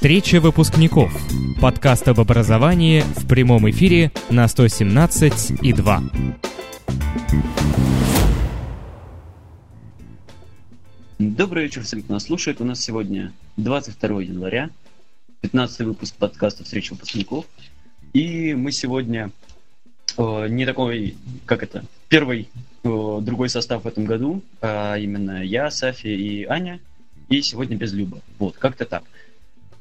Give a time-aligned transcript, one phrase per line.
[0.00, 1.12] Встреча выпускников.
[1.60, 6.02] Подкаст об образовании в прямом эфире на 117 и 2.
[11.18, 12.62] Добрый вечер всем, кто нас слушает.
[12.62, 14.70] У нас сегодня 22 января,
[15.42, 17.44] 15 выпуск подкаста «Встреча выпускников».
[18.14, 19.30] И мы сегодня
[20.16, 21.14] э, не такой,
[21.44, 22.48] как это, первый,
[22.84, 26.80] э, другой состав в этом году, а именно я, Сафи и Аня,
[27.28, 28.22] и сегодня без Люба.
[28.38, 29.04] Вот, как-то так.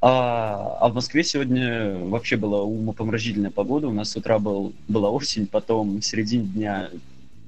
[0.02, 3.88] А, а в Москве сегодня вообще была умопомрачительная погода.
[3.88, 6.90] У нас с утра был, была осень, потом в середине дня,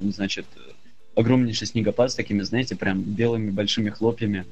[0.01, 0.45] значит,
[1.15, 4.45] огромнейший снегопад с такими, знаете, прям белыми большими хлопьями.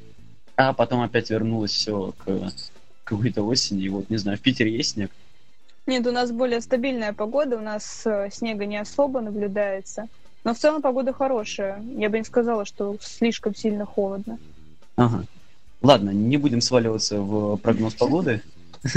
[0.55, 2.53] А потом опять вернулось все к
[3.03, 3.83] какой-то осени.
[3.83, 5.11] И вот, не знаю, в Питере есть снег?
[5.85, 10.07] Нет, у нас более стабильная погода, у нас э, снега не особо наблюдается.
[10.43, 11.83] Но в целом погода хорошая.
[11.97, 14.37] Я бы не сказала, что слишком сильно холодно.
[14.95, 15.25] Ага.
[15.81, 18.41] Ладно, не будем сваливаться в прогноз погоды.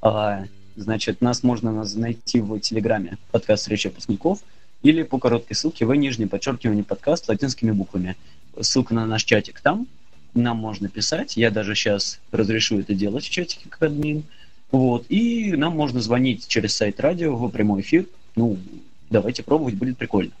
[0.00, 0.44] А,
[0.76, 4.38] значит, нас можно найти в Телеграме подкаст встречи выпускников
[4.84, 8.16] или по короткой ссылке в нижнем подчеркивании подкаст латинскими буквами.
[8.60, 9.88] Ссылка на наш чатик там.
[10.34, 11.36] Нам можно писать.
[11.36, 14.22] Я даже сейчас разрешу это делать в чатике как админ.
[14.70, 15.04] Вот.
[15.08, 18.06] И нам можно звонить через сайт радио в прямой эфир.
[18.36, 18.56] Ну,
[19.10, 20.32] давайте пробовать, будет прикольно.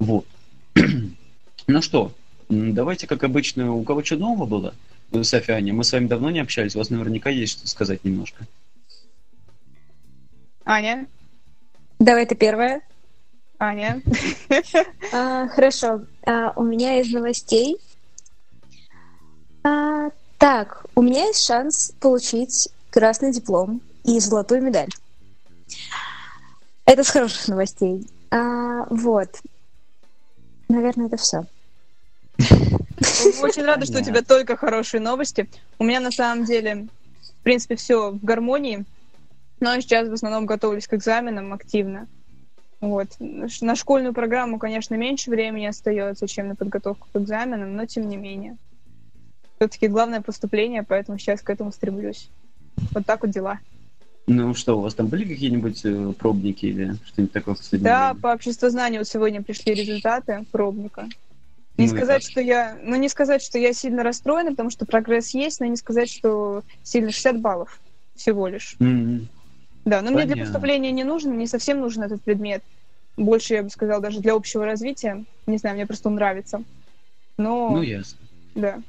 [0.00, 0.26] Вот.
[1.68, 2.12] ну что,
[2.48, 4.74] давайте, как обычно, у кого что нового было?
[5.22, 8.46] Софья Аня, мы с вами давно не общались, у вас наверняка есть что сказать немножко.
[10.64, 11.06] Аня?
[11.98, 12.80] Давай ты первая.
[13.58, 14.02] Аня?
[15.12, 16.00] А, хорошо.
[16.26, 17.76] А, у меня из новостей.
[19.62, 24.90] А, так, у меня есть шанс получить красный диплом и золотую медаль.
[26.84, 28.06] Это с хороших новостей.
[28.30, 29.28] А, вот.
[30.68, 31.44] Наверное, это все.
[33.42, 35.48] Очень рада, что у тебя только хорошие новости.
[35.78, 36.86] У меня на самом деле,
[37.40, 38.84] в принципе, все в гармонии.
[39.60, 42.08] Но сейчас в основном готовлюсь к экзаменам активно.
[42.80, 43.08] Вот.
[43.18, 48.16] На школьную программу, конечно, меньше времени остается, чем на подготовку к экзаменам, но тем не
[48.16, 48.56] менее.
[49.56, 52.28] Все-таки главное поступление, поэтому сейчас к этому стремлюсь.
[52.92, 53.60] Вот так вот дела.
[54.26, 59.00] Ну что, у вас там были какие-нибудь э, пробники или что-нибудь такое Да, по обществознанию
[59.00, 61.08] вот сегодня пришли результаты пробника.
[61.76, 65.34] Не ну, сказать, что я, ну не сказать, что я сильно расстроена, потому что прогресс
[65.34, 67.80] есть, но не сказать, что сильно 60 баллов
[68.14, 68.76] всего лишь.
[68.78, 69.26] Mm-hmm.
[69.84, 70.12] Да, но Понятно.
[70.12, 72.62] мне для поступления не нужен, мне совсем нужен этот предмет.
[73.16, 75.24] Больше, я бы сказала, даже для общего развития.
[75.46, 76.62] Не знаю, мне просто он нравится.
[77.36, 77.70] Но...
[77.70, 78.18] Ну, ясно.
[78.54, 78.82] Да.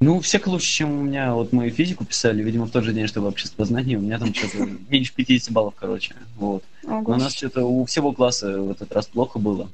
[0.00, 1.34] Ну, все лучше, чем у меня.
[1.34, 3.96] Вот мы физику писали, видимо, в тот же день, чтобы общество знаний.
[3.96, 6.14] У меня там что-то меньше 50 баллов, короче.
[6.36, 6.62] Вот.
[6.82, 9.70] Но у нас что-то у всего класса в этот раз плохо было.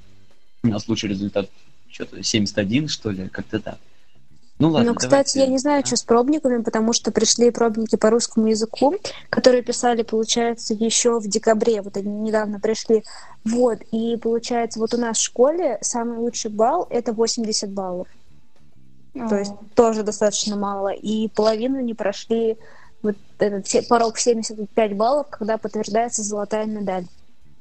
[0.62, 1.50] У нас лучший результат
[1.92, 3.78] что-то 71, что ли, как-то так.
[4.58, 5.41] Ну, ладно, ну, кстати, давайте.
[5.41, 8.94] я не знаю, что с пробниками, потому что пришли пробники по русскому языку,
[9.28, 13.02] которые писали, получается, еще в декабре, вот они недавно пришли.
[13.44, 18.06] Вот, и получается, вот у нас в школе самый лучший балл— это 80 баллов.
[19.14, 19.28] О.
[19.28, 20.91] То есть тоже достаточно мало.
[20.91, 22.56] И половину не прошли
[23.02, 27.06] вот этот порог 75 баллов, когда подтверждается золотая медаль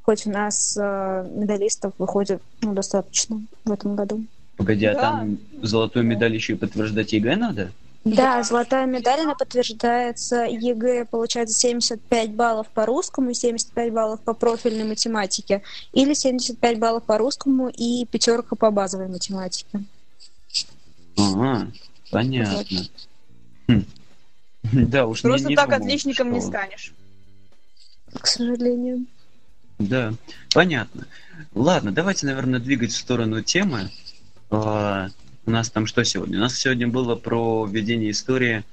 [0.03, 4.23] хоть у нас э, медалистов выходит ну, достаточно в этом году.
[4.57, 7.71] Погоди, а там золотую медаль еще и подтверждать ЕГЭ надо?
[8.03, 14.85] Да, золотая медаль, она подтверждается ЕГЭ, получается 75 баллов по русскому, 75 баллов по профильной
[14.85, 15.61] математике,
[15.93, 19.83] или 75 баллов по русскому и пятерка по базовой математике.
[21.17, 21.67] Ага,
[22.11, 22.79] понятно.
[23.67, 23.85] Хм.
[24.73, 26.35] Да, уж Просто не, не так думал, отличником что...
[26.35, 26.93] не станешь.
[28.13, 29.05] К сожалению.
[29.87, 30.13] Да,
[30.53, 31.07] понятно.
[31.53, 33.89] Ладно, давайте, наверное, двигать в сторону темы.
[34.49, 35.09] А,
[35.45, 36.37] у нас там что сегодня?
[36.37, 38.63] У нас сегодня было про введение истории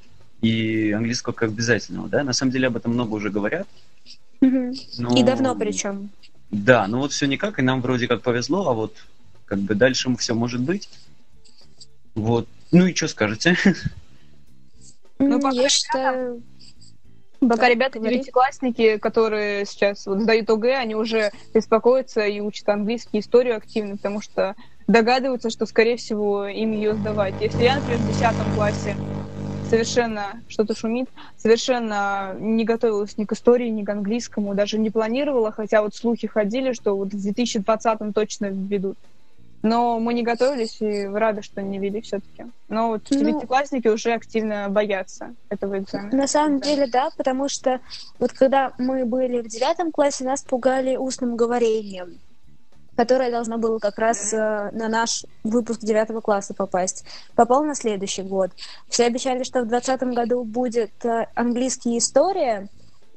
[0.43, 2.23] и английского как обязательного, да?
[2.25, 3.67] На самом деле об этом много уже говорят.
[4.41, 5.17] Но...
[5.17, 6.11] И давно причем.
[6.51, 8.97] Да, ну вот все никак, и нам вроде как повезло, а вот
[9.45, 10.89] как бы дальше все может быть.
[12.15, 12.49] Вот.
[12.71, 13.57] Ну и что скажете?
[15.19, 16.43] Ну, пока я считаю,
[17.40, 23.56] Пока ребята, девятиклассники, которые сейчас вот сдают ОГЭ, они уже беспокоятся и учат английский, историю
[23.56, 24.55] активно, потому что
[24.88, 27.35] догадываются, что, скорее всего, им ее сдавать.
[27.40, 28.96] Если я, например, в десятом классе
[29.62, 35.52] совершенно что-то шумит, совершенно не готовилась ни к истории, ни к английскому, даже не планировала,
[35.52, 38.96] хотя вот слухи ходили, что вот в 2020 точно введут.
[39.62, 42.46] Но мы не готовились и рады, что не вели все-таки.
[42.69, 46.16] Но вот ну, девятиклассники уже активно боятся этого экзамена.
[46.16, 47.81] На самом деле, да, потому что
[48.20, 52.19] вот когда мы были в девятом классе, нас пугали устным говорением.
[52.96, 57.05] которое должно было как раз э, на наш выпуск девятого класса попасть.
[57.37, 58.50] Попал на следующий год.
[58.88, 62.69] Все обещали, что в двадцатом году будет э, английская история,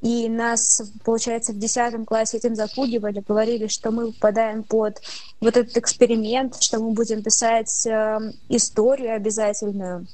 [0.02, 5.00] и нас, получается, в десятом классе этим запугивали, говорили, что мы попадаем под
[5.40, 8.20] вот этот эксперимент, что мы будем писать э,
[8.50, 10.08] историю обязательную.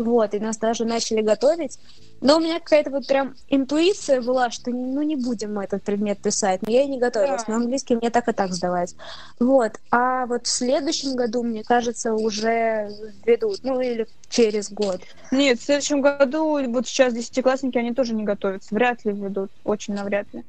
[0.00, 1.78] Вот, и нас даже начали готовить.
[2.22, 6.18] Но у меня какая-то вот прям интуиция была, что ну не будем мы этот предмет
[6.22, 6.62] писать.
[6.62, 7.44] Но я и не готовилась.
[7.46, 7.52] Да.
[7.52, 8.94] Но английский мне так и так сдавать.
[9.38, 9.72] Вот.
[9.90, 12.90] А вот в следующем году, мне кажется, уже
[13.26, 13.58] ведут.
[13.62, 15.00] Ну или через год.
[15.30, 18.74] Нет, в следующем году, вот сейчас десятиклассники, они тоже не готовятся.
[18.74, 19.50] Вряд ли ведут.
[19.64, 20.44] Очень навряд ли.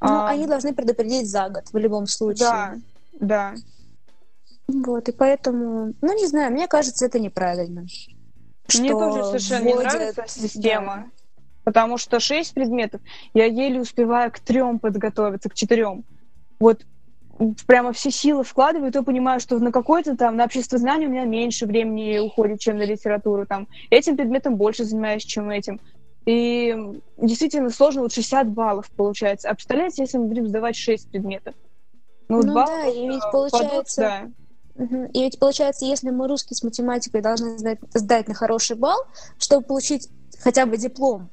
[0.00, 0.28] Ну, а...
[0.28, 2.48] они должны предупредить за год в любом случае.
[2.48, 2.74] Да,
[3.14, 3.54] да.
[4.68, 7.86] Вот, и поэтому, ну, не знаю, мне кажется, это неправильно.
[8.78, 9.92] Мне тоже совершенно вводят...
[9.92, 10.96] не нравится система.
[10.96, 11.06] Да.
[11.64, 13.00] Потому что шесть предметов,
[13.34, 16.04] я еле успеваю к трем подготовиться, к четырем.
[16.58, 16.84] Вот
[17.66, 21.24] прямо все силы вкладываю, то понимаю, что на какое-то там, на общество знания у меня
[21.24, 23.46] меньше времени уходит, чем на литературу.
[23.46, 23.68] Там.
[23.90, 25.80] Этим предметом больше занимаюсь, чем этим.
[26.26, 26.76] И
[27.16, 29.48] действительно сложно, вот 60 баллов получается.
[29.48, 31.54] А представляете, если мы будем сдавать 6 предметов?
[32.28, 34.02] Ну, ну баллов, да, и ведь получается...
[34.02, 34.39] Падут, да
[35.12, 39.00] и ведь получается, если мы русский с математикой должны сдать, сдать на хороший балл,
[39.38, 41.28] чтобы получить хотя бы диплом,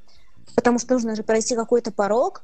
[0.56, 2.44] потому что нужно же пройти какой-то порог,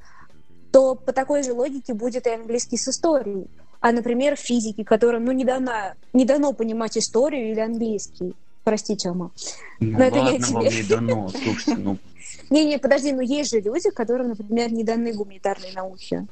[0.71, 3.47] то по такой же логике будет и английский с историей.
[3.81, 8.33] А, например, физики, которым ну, не, дано, не дано понимать историю или английский.
[8.63, 9.31] Прости, Тёма.
[9.81, 11.97] Ну, но ладно, это не вам не дано, слушайте, ну...
[12.49, 16.25] Не-не, подожди, но есть же люди, которым, например, не даны гуманитарные науки.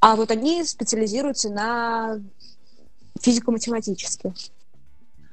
[0.00, 2.20] А вот они специализируются на
[3.20, 4.32] физико-математически?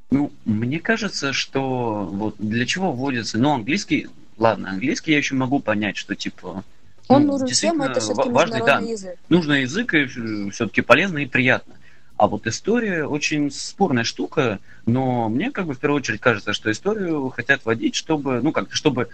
[0.09, 3.37] Ну, мне кажется, что вот для чего вводится...
[3.37, 4.09] Ну, английский...
[4.37, 6.63] Ладно, английский я еще могу понять, что типа...
[7.07, 9.17] Он ну, нужен всем, это все-таки важный, да, язык.
[9.29, 10.05] Нужный язык, и
[10.51, 11.75] все-таки полезно и приятно.
[12.17, 16.71] А вот история очень спорная штука, но мне как бы в первую очередь кажется, что
[16.71, 19.09] историю хотят вводить, чтобы, ну как, чтобы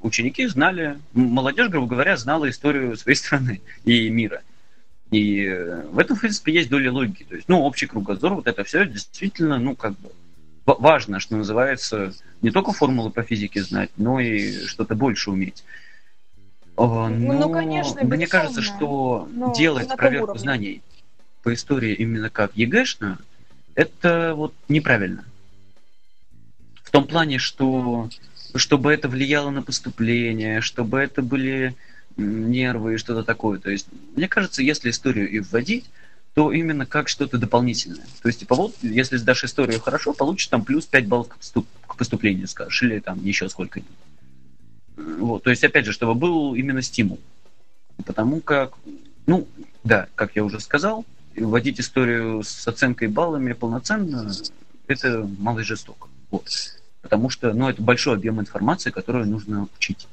[0.00, 4.42] ученики знали, молодежь, грубо говоря, знала историю своей страны и мира.
[5.10, 7.24] И э, в этом, в принципе, есть доля логики.
[7.24, 10.10] То есть, ну, общий кругозор, вот это все действительно, ну, как бы
[10.64, 12.12] важно, что называется,
[12.42, 15.64] не только формулы по физике знать, но и что-то больше уметь.
[16.76, 20.40] Но, ну, ну, конечно, мне кажется, что но делать проверку уровне.
[20.40, 20.82] знаний
[21.42, 23.18] по истории именно как ЕГЭшную,
[23.74, 25.24] это вот неправильно.
[26.82, 28.10] В том плане, что
[28.54, 31.74] чтобы это влияло на поступление, чтобы это были
[32.16, 33.58] нервы и что-то такое.
[33.58, 35.86] То есть, мне кажется, если историю и вводить,
[36.34, 38.06] то именно как что-то дополнительное.
[38.22, 41.66] То есть, типа, вот, если сдашь историю хорошо, получишь там плюс 5 баллов к, поступ-
[41.86, 43.96] к поступлению, скажешь, или там еще сколько-нибудь.
[44.96, 47.18] Вот, то есть, опять же, чтобы был именно стимул.
[48.04, 48.74] Потому как,
[49.26, 49.48] ну,
[49.82, 54.30] да, как я уже сказал, вводить историю с оценкой баллами полноценно,
[54.88, 56.08] это мало жестоко.
[56.30, 56.48] Вот.
[57.02, 60.06] Потому что, ну, это большой объем информации, которую нужно учить.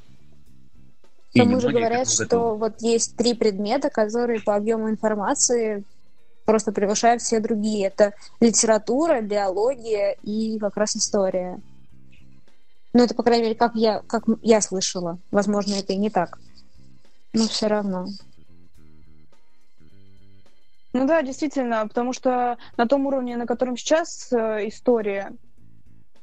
[1.33, 5.83] К тому же говорят, что вот есть три предмета, которые по объему информации
[6.45, 7.87] просто превышают все другие.
[7.87, 11.59] Это литература, биология и как раз история.
[12.93, 15.17] Ну, это, по крайней мере, как я, как я слышала.
[15.31, 16.37] Возможно, это и не так.
[17.33, 18.05] Но все равно.
[20.93, 25.33] Ну да, действительно, потому что на том уровне, на котором сейчас э, история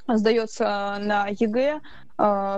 [0.07, 1.81] сдается на ЕГЭ,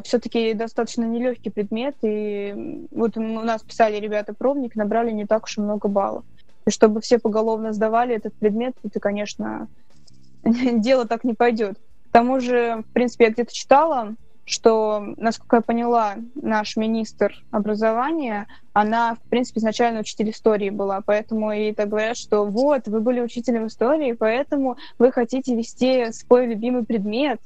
[0.04, 5.58] все-таки достаточно нелегкий предмет, и вот у нас писали ребята пробник, набрали не так уж
[5.58, 6.24] и много баллов.
[6.66, 9.68] И чтобы все поголовно сдавали этот предмет, это, конечно,
[10.42, 11.78] дело так не пойдет.
[12.08, 18.48] К тому же, в принципе, я где-то читала, что, насколько я поняла, наш министр образования,
[18.72, 23.20] она, в принципе, изначально учитель истории была, поэтому и так говорят, что вот, вы были
[23.20, 27.40] учителем истории, поэтому вы хотите вести свой любимый предмет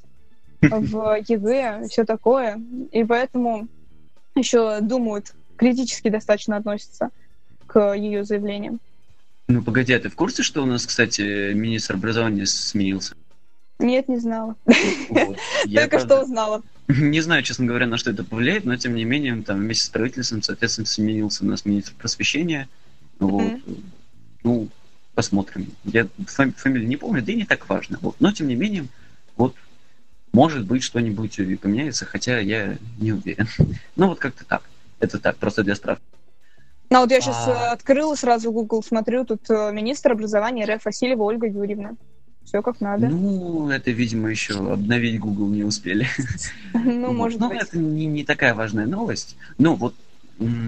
[0.61, 2.61] в ЕГЭ все такое,
[2.93, 3.69] и поэтому
[4.35, 7.11] еще думают, критически достаточно относятся
[7.67, 8.81] к ее заявлениям.
[9.49, 13.15] Ну, погоди, а ты в курсе, что у нас, кстати, министр образования сменился?
[13.79, 14.57] Нет, не знала.
[15.75, 16.63] Только что узнала.
[16.89, 19.89] Не знаю, честно говоря, на что это повлияет, но тем не менее, там вместе с
[19.91, 22.69] правительством, соответственно, сменился у нас министр просвещения.
[23.19, 23.53] Вот.
[24.43, 24.69] Ну,
[25.15, 25.69] посмотрим.
[25.85, 27.99] Я фамилию не помню, да и не так важно.
[28.01, 28.17] Вот.
[28.21, 28.87] Но тем не менее,
[29.37, 29.55] вот
[30.33, 33.49] может быть что-нибудь поменяется, хотя я не уверен.
[33.97, 34.63] Ну вот как-то так.
[34.99, 36.03] Это так, просто для справки.
[36.91, 37.73] Ну вот я сейчас а...
[37.73, 41.93] открыла сразу Google, смотрю, тут э, министр образования РФ Васильева Ольга Юрьевна.
[42.45, 43.09] Все как надо.
[43.09, 46.07] Ну, это, видимо, еще обновить Google не успели.
[46.75, 47.51] Ну, может быть.
[47.51, 49.37] Но это не такая важная новость.
[49.59, 49.95] Ну, вот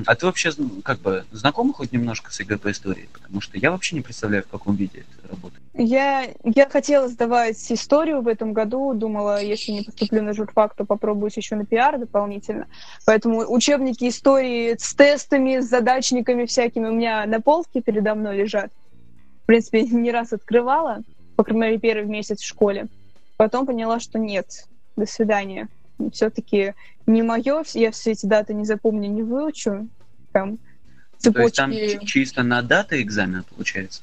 [0.06, 0.50] А ты вообще
[0.82, 3.08] как бы знакома хоть немножко с ЕГЭ по истории?
[3.12, 5.62] Потому что я вообще не представляю, в каком виде это работает.
[5.74, 10.84] Я, я хотела сдавать историю в этом году, думала, если не поступлю на журфак, то
[10.84, 12.66] попробую еще на пиар дополнительно.
[13.04, 18.72] Поэтому учебники истории с тестами, с задачниками всякими у меня на полке передо мной лежат.
[19.42, 21.02] В принципе, не раз открывала,
[21.36, 22.86] по крайней мере, первый месяц в школе.
[23.36, 24.46] Потом поняла, что нет,
[24.96, 25.68] до свидания
[26.12, 26.74] все-таки
[27.06, 29.88] не мое, я все эти даты не запомню, не выучу.
[30.32, 30.58] Там,
[31.16, 31.56] цепочки...
[31.56, 34.02] То есть там чисто на даты экзамена получается?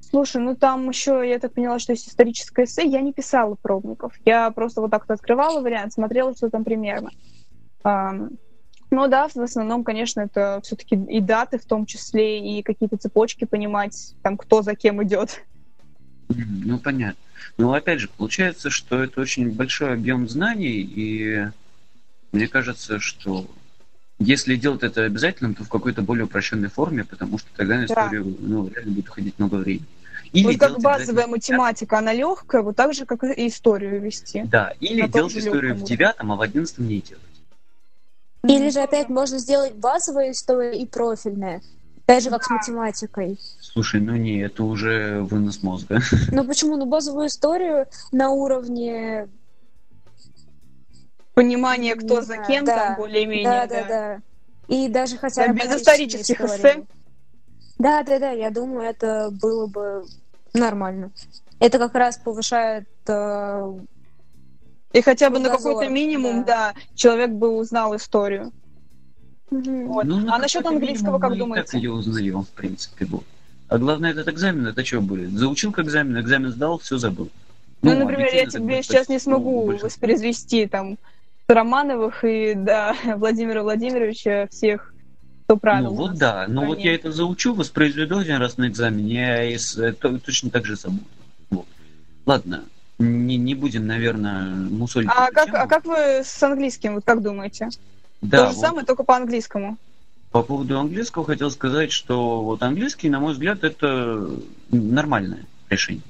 [0.00, 4.12] Слушай, ну там еще, я так поняла, что есть историческое эссе, я не писала пробников.
[4.24, 7.10] Я просто вот так вот открывала вариант, смотрела, что там примерно.
[7.84, 13.46] Ну да, в основном, конечно, это все-таки и даты в том числе, и какие-то цепочки
[13.46, 15.42] понимать, там, кто за кем идет.
[16.36, 17.20] Ну, понятно.
[17.58, 21.48] Но опять же, получается, что это очень большой объем знаний, и
[22.32, 23.46] мне кажется, что
[24.18, 28.24] если делать это обязательно, то в какой-то более упрощенной форме, потому что тогда на историю
[28.24, 28.36] да.
[28.40, 29.86] ну, реально будет уходить много времени.
[30.32, 34.44] Или вот как базовая математика, она легкая, вот так же, как и историю вести.
[34.44, 37.22] Да, или делать историю в девятом, а в одиннадцатом не делать.
[38.44, 41.60] Или же опять можно сделать базовую историю и профильная.
[42.04, 43.38] Опять же, как с математикой.
[43.60, 46.00] Слушай, ну не, это уже вынос мозга.
[46.32, 46.76] Ну почему?
[46.76, 49.28] Ну базовую историю на уровне
[51.34, 53.44] понимания, кто за кем, да, там более-менее.
[53.44, 54.20] Да, да, да,
[54.68, 55.54] И даже хотя бы...
[55.54, 56.84] без исторических эссе.
[57.78, 60.04] Да, да, да, я думаю, это было бы
[60.52, 61.10] нормально.
[61.60, 62.88] Это как раз повышает...
[63.08, 63.78] Э...
[64.92, 66.74] И хотя бы на какой-то минимум, да.
[66.74, 68.52] да, человек бы узнал историю.
[69.52, 70.04] Вот.
[70.04, 71.66] Ну, а насчет английского, как думаете?
[71.66, 73.22] Так ее узнаем, в принципе, был.
[73.68, 75.32] А главное, этот экзамен, это что будет?
[75.32, 77.30] Заучил к экзамен, экзамен сдал, все забыл.
[77.82, 80.98] Ну, ну например, я тебе сейчас не смогу ну, воспроизвести там
[81.48, 84.94] Романовых и да, Владимира Владимировича всех,
[85.44, 85.90] кто правил.
[85.90, 89.74] Ну вот да, но вот я это заучу, воспроизведу один раз на экзамене, я из,
[89.74, 91.04] то, точно так же забуду.
[91.50, 91.66] Вот.
[92.24, 92.64] Ладно,
[92.98, 95.10] не, не будем, наверное, мусолить.
[95.12, 97.68] А как, а как вы с английским, вот как думаете?
[98.22, 98.60] Да, То же вот.
[98.60, 99.76] самое, только по-английскому.
[100.30, 104.30] По поводу английского хотел сказать, что вот английский, на мой взгляд, это
[104.70, 106.04] нормальное решение.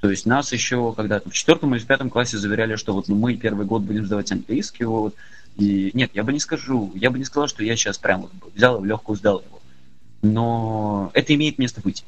[0.00, 3.16] То есть нас еще когда-то в четвертом или в пятом классе заверяли, что вот ну,
[3.16, 5.14] мы первый год будем сдавать английский, вот.
[5.56, 8.32] И нет, я бы не скажу, я бы не сказал, что я сейчас прям вот
[8.54, 9.60] взял и в легкую сдал его.
[10.22, 12.04] Но это имеет место быть.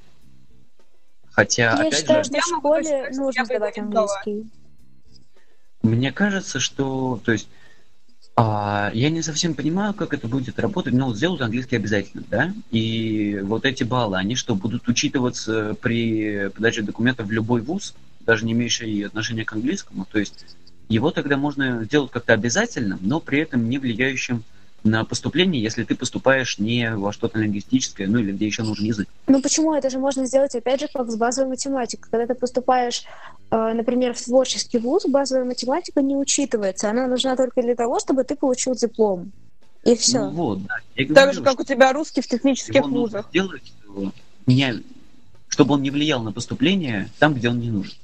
[1.30, 4.50] Хотя, я опять считаю, же, что в школе нужно сдавать английский.
[5.82, 7.48] Мне кажется, что, то есть,
[8.40, 12.54] а, я не совсем понимаю, как это будет работать, но сделают английский обязательно, да?
[12.70, 18.46] И вот эти баллы, они что, будут учитываться при подаче документов в любой вуз, даже
[18.46, 20.04] не имеющий отношения к английскому?
[20.04, 20.46] То есть
[20.88, 24.44] его тогда можно сделать как-то обязательным, но при этом не влияющим
[25.08, 29.08] поступление, если ты поступаешь не во что-то лингвистическое, ну или где еще нужен язык.
[29.26, 29.74] Ну почему?
[29.74, 32.08] Это же можно сделать, опять же, как с базовой математикой.
[32.10, 33.04] Когда ты поступаешь,
[33.50, 36.90] э, например, в творческий вуз, базовая математика не учитывается.
[36.90, 39.32] Она нужна только для того, чтобы ты получил диплом.
[39.84, 40.24] И все.
[40.24, 40.74] Ну, вот, да.
[40.96, 43.26] Я говорю, так же, как у тебя русский в технических вузах.
[43.30, 43.72] Сделать,
[44.46, 44.82] не,
[45.48, 47.94] чтобы он не влиял на поступление там, где он не нужен.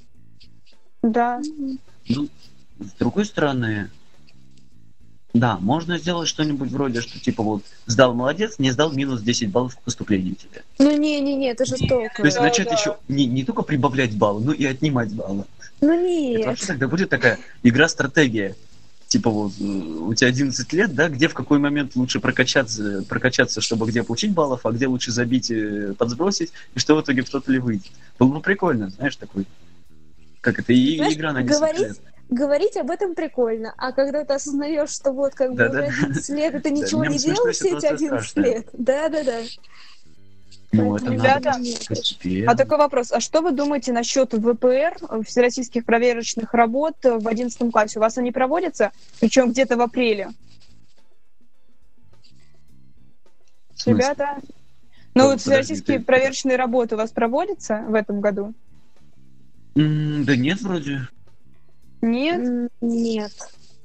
[1.03, 1.41] Да.
[2.09, 2.29] Ну,
[2.79, 3.91] с другой стороны,
[5.35, 9.75] да, можно сделать что-нибудь вроде, что типа вот сдал молодец, не сдал минус 10 баллов
[9.75, 10.63] к поступлению тебе.
[10.79, 12.09] Ну не-не-не, это жестоко.
[12.17, 12.75] То есть да, начать да.
[12.75, 15.45] еще не, не только прибавлять баллы, но и отнимать баллы.
[15.81, 16.41] Ну нет.
[16.41, 18.55] Это вообще тогда будет такая игра-стратегия.
[19.09, 23.61] Типа вот э, у тебя 11 лет, да, где в какой момент лучше прокачаться, прокачаться,
[23.61, 27.51] чтобы где получить баллов, а где лучше забить, и подсбросить, и что в итоге кто-то
[27.51, 27.91] ли выйдет.
[28.21, 29.47] Было бы прикольно, знаешь, такой...
[30.41, 31.99] Как это, и знаешь, игра на 10 говорить, лет
[32.29, 36.29] говорить об этом прикольно, а когда ты осознаешь, что вот как бы да, уже 11
[36.29, 36.35] да.
[36.35, 38.45] лет, и ты ничего да, не делал все эти 11 страшная.
[38.45, 38.69] лет.
[38.73, 39.41] Да-да-да.
[40.73, 41.53] Ну, это Ребята,
[42.51, 43.13] а такой вопрос.
[43.13, 47.99] А что вы думаете насчет ВПР, всероссийских проверочных работ в 11 классе?
[47.99, 48.91] У вас они проводятся?
[49.21, 50.31] Причем где-то в апреле?
[53.87, 54.39] Ребята,
[55.15, 58.53] ну вот всероссийские проверочные работы у вас проводятся в этом году?
[59.77, 61.09] да нет, вроде.
[62.05, 62.71] Нет?
[62.81, 63.33] Нет.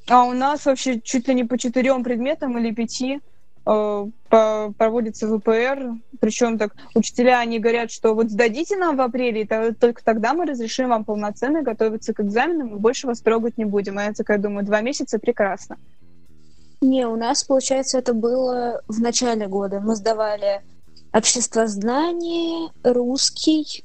[0.08, 3.22] А у нас вообще чуть ли не по четырем предметам или пяти
[3.66, 5.94] э, проводится ВПР.
[6.20, 10.46] Причем так учителя, они говорят, что вот сдадите нам в апреле, и только тогда мы
[10.46, 13.98] разрешим вам полноценно готовиться к экзаменам, и больше вас трогать не будем.
[13.98, 15.78] А я такая думаю, два месяца прекрасно.
[16.82, 19.80] Не, у нас, получается, это было в начале года.
[19.80, 20.62] Мы сдавали
[21.14, 23.84] обществознание, русский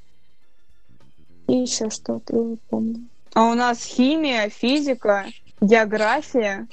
[1.47, 3.09] и еще что-то, я не помню.
[3.35, 5.27] А у нас химия, физика,
[5.61, 6.69] география.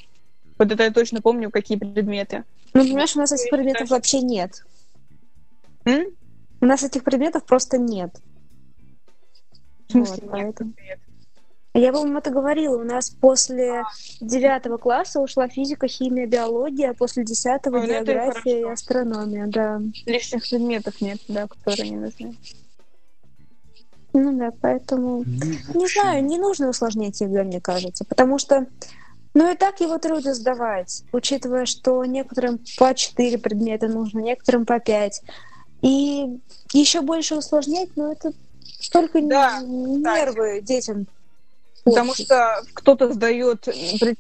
[0.57, 2.43] Вот это я точно помню, какие предметы.
[2.73, 4.63] Ну, понимаешь, у нас этих предметов вообще нет.
[5.85, 6.05] М?
[6.61, 8.15] У нас этих предметов просто нет.
[9.87, 10.73] В смысле, Вот, нет, поэтому.
[11.73, 12.77] Я, по-моему, это говорила.
[12.77, 13.83] У нас после
[14.19, 19.81] девятого класса ушла физика, химия, биология, а после десятого Ой, ну география и астрономия, да.
[20.05, 22.35] Лишних предметов нет, да, которые не нужны.
[24.13, 25.23] Ну да, поэтому...
[25.25, 28.65] Ну, Не знаю, не нужно усложнять ЕГЭ, мне кажется, потому что,
[29.33, 34.79] ну и так его трудно сдавать, учитывая, что некоторым по 4 предмета нужно, некоторым по
[34.79, 35.21] 5.
[35.81, 36.39] И
[36.73, 38.33] еще больше усложнять, ну это
[38.79, 41.07] столько Да, нервы детям.
[41.83, 43.67] Потому что кто-то сдает,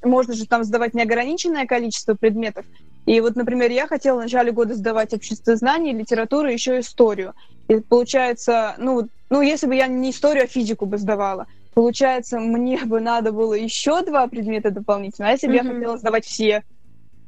[0.03, 2.65] можно же там сдавать неограниченное количество предметов.
[3.05, 7.33] И вот, например, я хотела в начале года сдавать общество знаний, литературу, еще историю.
[7.71, 12.83] И получается, ну, ну, если бы я не историю, а физику бы сдавала, получается, мне
[12.83, 15.29] бы надо было еще два предмета дополнительно.
[15.29, 15.75] А если бы я Мгм.
[15.75, 16.63] хотела сдавать все,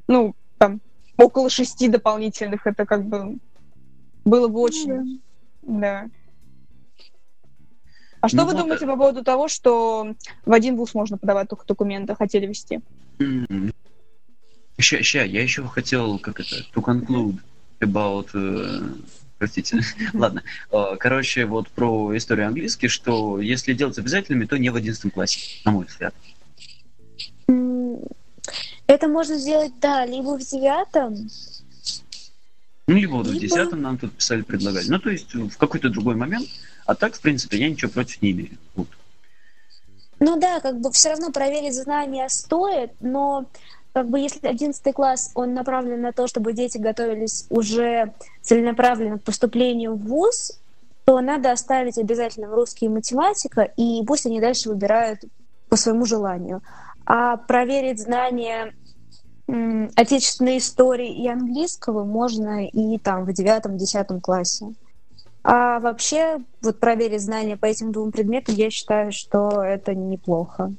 [0.09, 0.81] ну, там,
[1.15, 3.37] около шести дополнительных, это как бы
[4.25, 5.21] было бы очень...
[5.61, 6.09] Ну Да.
[8.19, 10.13] А что Ну вы думаете э, по поводу того, что
[10.45, 12.81] в один вуз можно подавать только документы, хотели вести?
[14.77, 17.37] Ща, ща, я еще хотел, как это, to conclude
[17.79, 18.27] about...
[18.33, 18.81] э,
[19.43, 19.81] простите,
[20.13, 20.41] ладно.
[20.71, 25.39] Э, Короче, вот про историю английский, что если делать обязательными, то не в 11 классе,
[25.65, 26.13] на мой взгляд.
[28.87, 31.29] Это можно сделать, да, либо в девятом,
[32.87, 34.87] Ну, либо вот в 10 нам тут писали, предлагали.
[34.87, 36.47] Ну, то есть в какой-то другой момент.
[36.85, 38.57] А так, в принципе, я ничего против не имею.
[38.75, 38.87] Вот.
[40.19, 43.45] Ну да, как бы все равно проверить знания стоит, но
[43.93, 49.23] как бы если 11 класс, он направлен на то, чтобы дети готовились уже целенаправленно к
[49.23, 50.59] поступлению в ВУЗ,
[51.05, 55.19] то надо оставить обязательно русский и математика, и пусть они дальше выбирают
[55.69, 56.61] по своему желанию.
[57.05, 58.73] А проверить знания
[59.95, 64.73] отечественной истории и английского можно и там в девятом-десятом классе.
[65.43, 70.73] А вообще, вот проверить знания по этим двум предметам, я считаю, что это неплохо.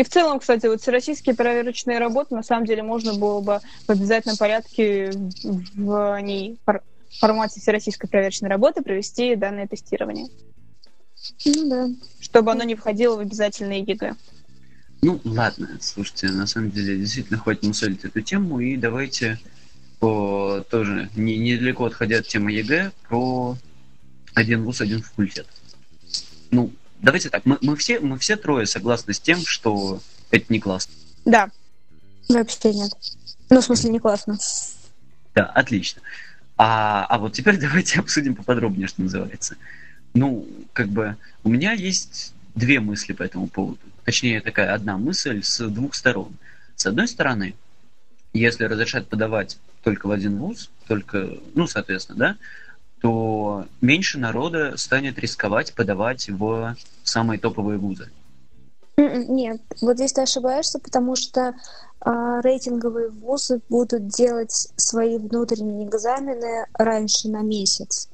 [0.00, 3.90] И в целом, кстати, вот всероссийские проверочные работы, на самом деле, можно было бы в
[3.90, 6.80] обязательном порядке в в ней фор-
[7.18, 10.28] формате всероссийской проверочной работы провести данное тестирование,
[11.44, 11.88] Ну да.
[12.18, 14.14] чтобы оно не входило в обязательные ЕГЭ.
[15.02, 19.38] Ну, ладно, слушайте, на самом деле, действительно, хватит мусолить эту тему, и давайте
[19.98, 23.54] по тоже не, недалеко отходя от темы ЕГЭ, про
[24.32, 25.46] один вуз, один факультет.
[26.50, 26.70] Ну,
[27.00, 30.94] давайте так, мы, мы, все, мы все трое согласны с тем, что это не классно.
[31.24, 31.50] Да,
[32.34, 32.92] Вообще нет.
[33.50, 34.38] Ну, в смысле, не классно.
[35.34, 36.00] Да, отлично.
[36.56, 39.56] А, а вот теперь давайте обсудим поподробнее, что называется.
[40.14, 43.80] Ну, как бы, у меня есть две мысли по этому поводу.
[44.04, 46.32] Точнее, такая одна мысль с двух сторон.
[46.76, 47.54] С одной стороны,
[48.32, 52.36] если разрешать подавать только в один вуз, только, ну, соответственно, да,
[53.00, 58.10] то меньше народа станет рисковать подавать в самые топовые вузы.
[58.96, 61.54] М-м, Нет, вот здесь ты ошибаешься, потому что
[62.00, 68.08] а, рейтинговые вузы будут делать свои внутренние экзамены раньше на месяц.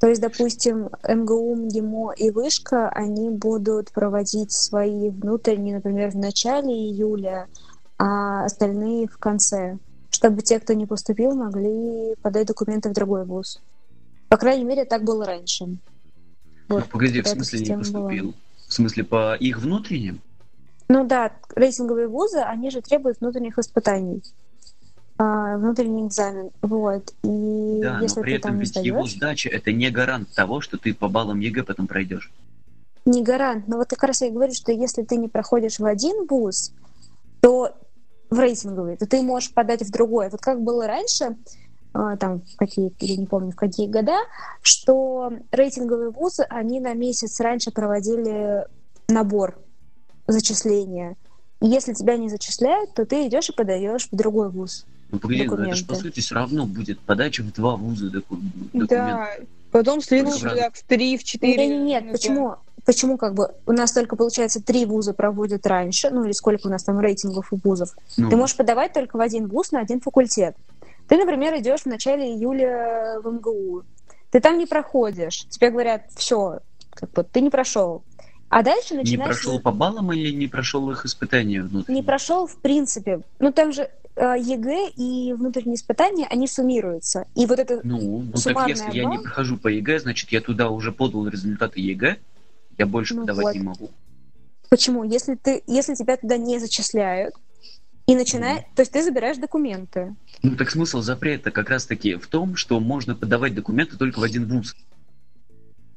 [0.00, 6.72] То есть, допустим, МГУ, МГИМО и Вышка, они будут проводить свои внутренние, например, в начале
[6.72, 7.48] июля,
[7.98, 9.78] а остальные в конце,
[10.14, 13.60] чтобы те, кто не поступил, могли подать документы в другой вуз.
[14.28, 15.66] По крайней мере, так было раньше.
[15.66, 15.78] Ну,
[16.68, 18.08] Вот, погоди, в смысле не система была.
[18.08, 18.34] поступил?
[18.68, 20.20] В смысле по их внутренним?
[20.88, 24.22] Ну да, рейтинговые вузы, они же требуют внутренних испытаний.
[25.18, 26.50] А, внутренний экзамен.
[26.62, 27.12] Вот.
[27.22, 30.28] И Да, если но при ты этом там ведь его сдаешь, сдача это не гарант
[30.34, 32.30] того, что ты по баллам ЕГЭ потом пройдешь.
[33.04, 33.68] не гарант.
[33.68, 36.72] Но вот как раз я говорю, что если ты не проходишь в один вуз,
[37.40, 37.76] то
[38.34, 40.28] в рейтинговый, то ты можешь подать в другой.
[40.30, 41.36] Вот как было раньше,
[41.92, 44.16] а, там, в какие, я не помню, в какие года,
[44.62, 48.66] что рейтинговые вузы, они на месяц раньше проводили
[49.08, 49.56] набор
[50.26, 51.16] зачисления.
[51.60, 54.86] И если тебя не зачисляют, то ты идешь и подаешь в другой вуз.
[55.10, 56.08] Ну, погоди, ну, это же по Документы.
[56.08, 58.36] сути все равно будет подача в два вуза доку-
[58.72, 58.88] документов.
[58.88, 59.28] да.
[59.70, 61.66] Потом следующий Только в три, в четыре.
[61.66, 62.54] Нет, нет, ну, почему?
[62.84, 66.70] Почему как бы у нас только получается три вуза проводят раньше, ну или сколько у
[66.70, 67.90] нас там рейтингов и вузов?
[68.16, 70.54] Ну, Ты можешь подавать только в один вуз на один факультет.
[71.08, 73.84] Ты, например, идешь в начале июля в МГУ.
[74.30, 75.46] Ты там не проходишь.
[75.48, 78.02] Тебе говорят, все, как бы ты не прошел.
[78.48, 79.42] А дальше не начинается...
[79.42, 82.02] прошел по баллам или не прошел их испытания внутренние?
[82.02, 83.20] Не прошел в принципе.
[83.38, 87.26] Ну там же ЕГЭ и внутренние испытания, они суммируются.
[87.34, 89.22] И вот это Ну, ну так если я не балл?
[89.22, 92.18] прохожу по ЕГЭ, значит я туда уже подал результаты ЕГЭ,
[92.78, 93.54] я больше Ну подавать вот.
[93.54, 93.90] не могу.
[94.70, 95.04] Почему?
[95.04, 97.34] Если, ты, если тебя туда не зачисляют,
[98.06, 98.74] И начинает, м-м.
[98.74, 100.14] то есть ты забираешь документы.
[100.42, 104.46] Ну так смысл запрета как раз-таки в том, что можно подавать документы только в один
[104.46, 104.76] вуз.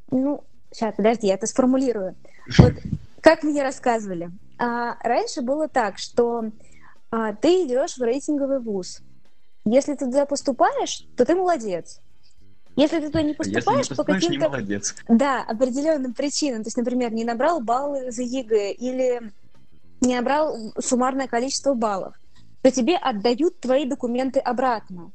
[0.09, 2.15] Ну, сейчас, подожди, я это сформулирую.
[2.57, 2.73] Вот
[3.21, 6.51] как мне рассказывали, а, раньше было так, что
[7.11, 9.01] а, ты идешь в рейтинговый вуз.
[9.65, 11.99] Если ты туда поступаешь, то ты молодец.
[12.77, 14.49] Если ты туда не поступаешь, не по каким-то
[15.09, 19.33] да, определенным причинам, то есть, например, не набрал баллы за ЕГЭ или
[19.99, 22.13] не набрал суммарное количество баллов,
[22.61, 25.11] то тебе отдают твои документы обратно.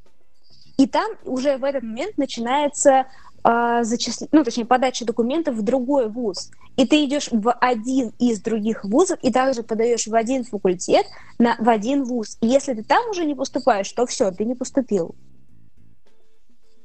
[0.76, 3.06] И там уже в этот момент начинается
[3.44, 4.26] э, зачисл...
[4.32, 6.50] ну, точнее, подача документов в другой вуз.
[6.76, 11.06] И ты идешь в один из других вузов и также подаешь в один факультет
[11.38, 12.38] на, в один вуз.
[12.40, 15.14] И если ты там уже не поступаешь, то все, ты не поступил.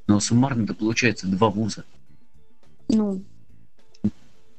[0.08, 1.84] Но суммарно это получается два вуза.
[2.89, 3.22] Ну,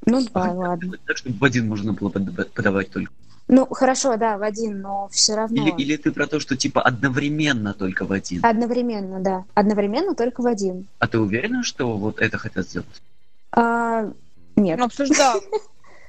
[0.05, 0.99] ну два, а ладно.
[1.07, 3.13] Так, чтобы в один можно было подавать только.
[3.49, 5.57] Ну, хорошо, да, в один, но все равно.
[5.57, 8.45] Или, или ты про то, что типа одновременно только в один?
[8.45, 9.45] Одновременно, да.
[9.55, 10.87] Одновременно только в один.
[10.99, 13.03] А ты уверена, что вот это хотят сделать?
[13.53, 14.13] А,
[14.57, 14.79] нет.
[14.79, 15.41] Ну, обсуждал.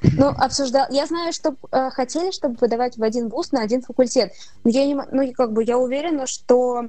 [0.02, 0.88] Ну, обсуждал.
[0.90, 4.32] Я знаю, что э, хотели, чтобы выдавать в один вуз на один факультет.
[4.64, 6.86] Но я не, ну, как бы я уверена, что,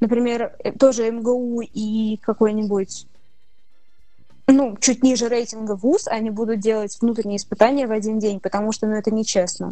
[0.00, 3.06] например, э, тоже МГУ и какой-нибудь
[4.52, 8.86] ну, чуть ниже рейтинга вуз, они будут делать внутренние испытания в один день, потому что,
[8.86, 9.70] ну, это нечестно.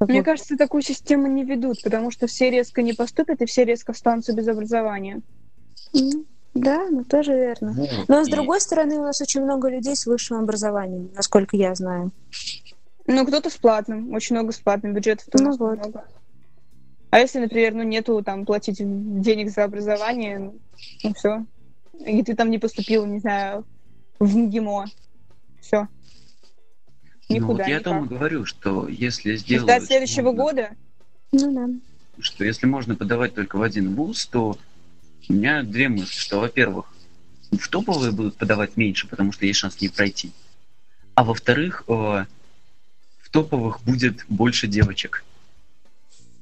[0.00, 0.24] Мне вот.
[0.24, 4.32] кажется, такую систему не ведут, потому что все резко не поступят, и все резко останутся
[4.32, 5.22] без образования.
[5.94, 6.26] Mm.
[6.54, 7.72] Да, ну тоже верно.
[7.72, 8.24] Вот, Но и...
[8.24, 12.12] с другой стороны, у нас очень много людей с высшим образованием, насколько я знаю.
[13.06, 15.26] Ну, кто-то с платным, очень много с платным бюджетов.
[15.32, 15.78] Ну вот.
[15.78, 16.04] Много.
[17.14, 20.52] А если, например, ну нету там платить денег за образование,
[21.04, 21.46] ну все,
[22.04, 23.64] и ты там не поступил, не знаю,
[24.18, 24.86] в МГИМО.
[25.60, 25.86] Все.
[27.28, 27.40] Никуда.
[27.40, 27.84] Ну, вот я никак.
[27.84, 29.62] тому говорю, что если сделать...
[29.62, 30.70] Ждать следующего можно, года?
[31.30, 31.68] Ну да.
[32.18, 34.58] Что если можно подавать только в один вуз, то
[35.28, 36.92] у меня две мысли, что, во-первых,
[37.52, 40.32] в топовые будут подавать меньше, потому что есть шанс не пройти.
[41.14, 45.22] А во-вторых, э, в топовых будет больше девочек.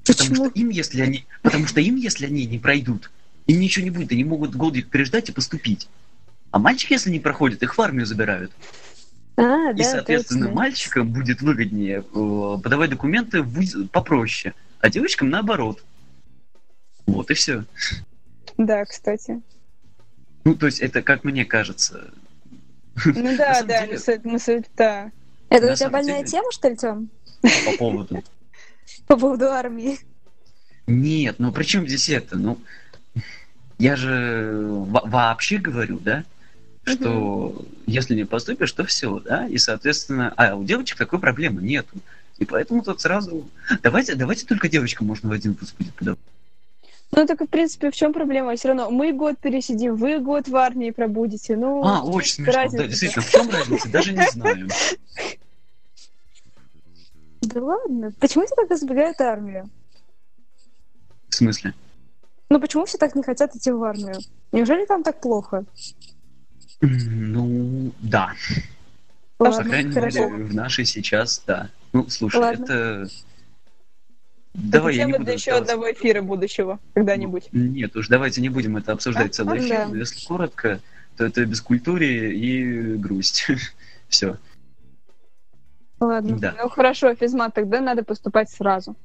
[0.05, 0.29] Почему?
[0.29, 3.11] Потому что им, если они, потому что им, если они не пройдут,
[3.47, 5.89] им ничего не будет, они могут годик переждать и поступить.
[6.51, 8.53] А мальчики, если не проходят, их в армию забирают.
[9.37, 10.55] А, и, да, соответственно, точно.
[10.55, 13.43] мальчикам будет выгоднее э, подавать документы
[13.91, 15.83] попроще, а девочкам наоборот.
[17.07, 17.65] Вот и все.
[18.59, 19.41] Да, кстати.
[20.45, 22.11] Ну, то есть это, как мне кажется...
[23.07, 23.87] Ну да, да,
[24.25, 25.11] мысль, да.
[25.49, 27.11] Это у тебя больная тема, что ли, Тём?
[27.41, 28.23] По поводу...
[29.07, 29.99] По поводу армии.
[30.87, 32.37] Нет, ну при чем здесь это?
[32.37, 32.59] Ну,
[33.79, 36.25] я же вообще говорю, да,
[36.85, 37.67] что угу.
[37.87, 41.97] если не поступишь, то все, да, и, соответственно, а у девочек такой проблемы нету.
[42.39, 43.49] И поэтому тут сразу...
[43.83, 46.19] Давайте, давайте только девочкам можно в один вуз будет подавать.
[47.15, 48.57] Ну, так, в принципе, в чем проблема?
[48.57, 51.57] Все равно мы год пересидим, вы год в армии пробудете.
[51.57, 52.69] Ну, а, очень смешно.
[52.73, 53.89] Да, действительно, в чем разница?
[53.91, 54.69] Даже не знаю.
[57.53, 58.13] Да ладно.
[58.19, 59.69] Почему все так избегают армию?
[61.29, 61.75] В смысле?
[62.49, 64.17] Ну почему все так не хотят идти в армию?
[64.53, 65.65] Неужели там так плохо?
[66.81, 68.33] Ну, да.
[69.39, 70.29] Ладно, По крайней хорошо.
[70.29, 71.71] мере, в нашей сейчас, да.
[71.93, 72.65] Ну, слушай, Ладно.
[72.65, 73.09] это...
[74.55, 77.49] Давай, я не буду для еще одного эфира будущего когда-нибудь.
[77.53, 79.33] Нет, уж давайте не будем это обсуждать а?
[79.33, 79.89] целый эфир.
[79.89, 79.97] Да.
[79.97, 80.81] Если коротко,
[81.17, 83.47] то это бескультурие и грусть.
[84.09, 84.37] Все.
[86.03, 86.37] Ладно.
[86.37, 86.55] Да.
[86.61, 88.97] Ну хорошо, физмат, тогда надо поступать сразу.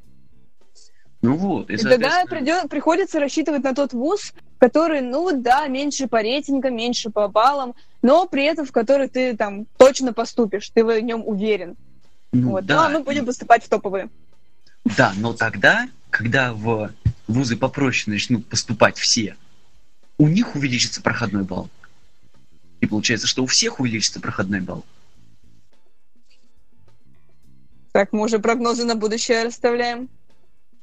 [1.21, 1.69] Ну вот.
[1.69, 6.75] И, и тогда придет, приходится рассчитывать на тот вуз, который, ну да, меньше по рейтингам,
[6.75, 11.21] меньше по баллам, но при этом в который ты там точно поступишь, ты в нем
[11.23, 11.75] уверен.
[12.31, 12.65] Ну, вот.
[12.65, 12.75] да.
[12.75, 14.09] Ну, а мы будем поступать в топовые.
[14.97, 16.91] Да, но тогда, когда в
[17.27, 19.35] вузы попроще начнут поступать все,
[20.17, 21.69] у них увеличится проходной балл.
[22.81, 24.83] И получается, что у всех увеличится проходной балл.
[27.97, 30.07] Так, мы уже прогнозы на будущее расставляем.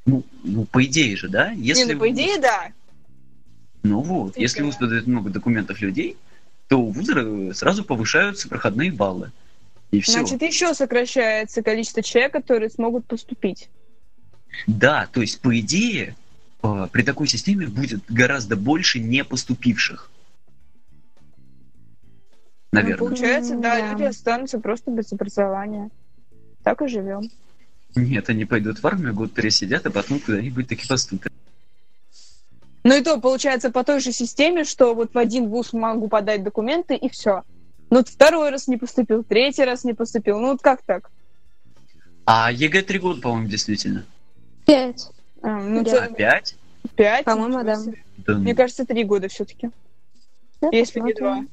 [0.05, 1.53] Ну, ну, по идее же, да?
[1.53, 2.73] Если Не, ну, по идее, да.
[3.85, 6.17] Ну вот, если у вуза дает много документов людей,
[6.67, 9.31] то у вуза сразу повышаются проходные баллы.
[9.93, 10.11] И все.
[10.11, 13.71] Значит, еще сокращается количество человек, которые смогут поступить.
[14.67, 16.17] Да, то есть, по идее,
[16.65, 20.11] э, при такой системе будет гораздо больше не поступивших.
[22.73, 22.99] Наверное.
[22.99, 25.93] Ну, получается, да, да, люди останутся просто без образования.
[26.65, 27.31] Так и живем.
[27.95, 31.33] Нет, они пойдут в армию, год пересидят, а потом куда-нибудь таки поступят.
[32.83, 36.43] Ну и то, получается, по той же системе, что вот в один вуз могу подать
[36.43, 37.43] документы, и все.
[37.91, 40.41] Ну, вот второй раз не поступил, третий раз не поступил.
[40.41, 41.11] Ну, вот как так?
[42.27, 44.05] А ЕГЭ три года, по-моему, действительно.
[44.67, 45.11] Пять.
[45.43, 46.07] А, ну, да.
[46.07, 46.15] это...
[46.15, 46.57] Пять?
[46.97, 47.25] Пять?
[47.25, 47.79] По-моему, да.
[48.27, 48.35] да.
[48.35, 49.71] Мне кажется, три года все-таки.
[50.73, 51.45] Если не два.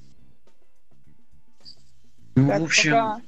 [2.36, 3.22] Ну, Так, в общем, пока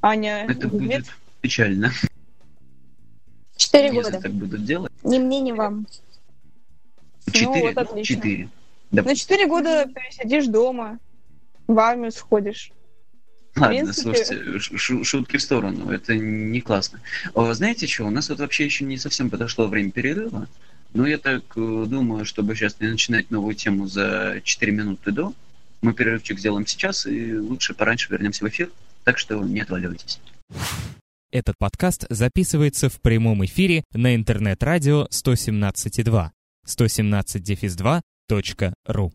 [0.00, 1.06] Аня это будет
[1.48, 1.92] печально,
[3.56, 4.18] Четыре года.
[4.18, 4.90] так будут делать.
[5.04, 5.86] Ни мне, ни вам.
[7.30, 7.66] Четыре?
[7.66, 8.14] вот Ну, отлично.
[8.16, 8.44] четыре.
[8.90, 9.16] На Допустим.
[9.16, 10.98] четыре года пересидишь дома,
[11.66, 12.72] в армию сходишь.
[13.56, 17.00] Ладно, принципе- слушайте, шутки в сторону, это не классно.
[17.34, 20.48] Знаете что, у нас вот вообще еще не совсем подошло время перерыва,
[20.94, 25.34] но я так э, думаю, чтобы сейчас не начинать новую тему за 4 минуты до,
[25.82, 28.70] мы перерывчик сделаем сейчас, и лучше пораньше вернемся в эфир,
[29.04, 30.18] так что не отваливайтесь.
[31.34, 36.30] Этот подкаст записывается в прямом эфире на интернет-радио 117.2
[36.64, 39.12] 117-2.ру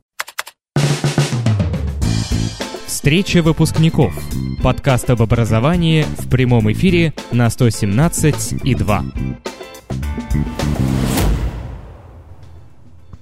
[2.85, 4.13] Встреча выпускников.
[4.61, 9.37] Подкаст об образовании в прямом эфире на 117.2.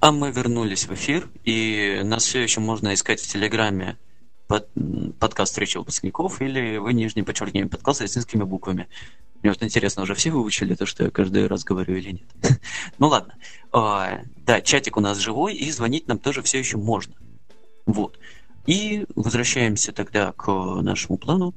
[0.00, 3.96] А мы вернулись в эфир, и нас все еще можно искать в Телеграме
[4.48, 4.68] под,
[5.20, 8.88] подкаст встречи выпускников или вы нижнее подчеркивание подкаст с латинскими буквами.
[9.42, 12.60] Мне вот интересно, уже все выучили то, что я каждый раз говорю или нет?
[12.98, 13.34] ну ладно.
[13.70, 17.14] А, да, чатик у нас живой, и звонить нам тоже все еще можно.
[17.86, 18.18] Вот.
[18.66, 21.54] И возвращаемся тогда к нашему плану.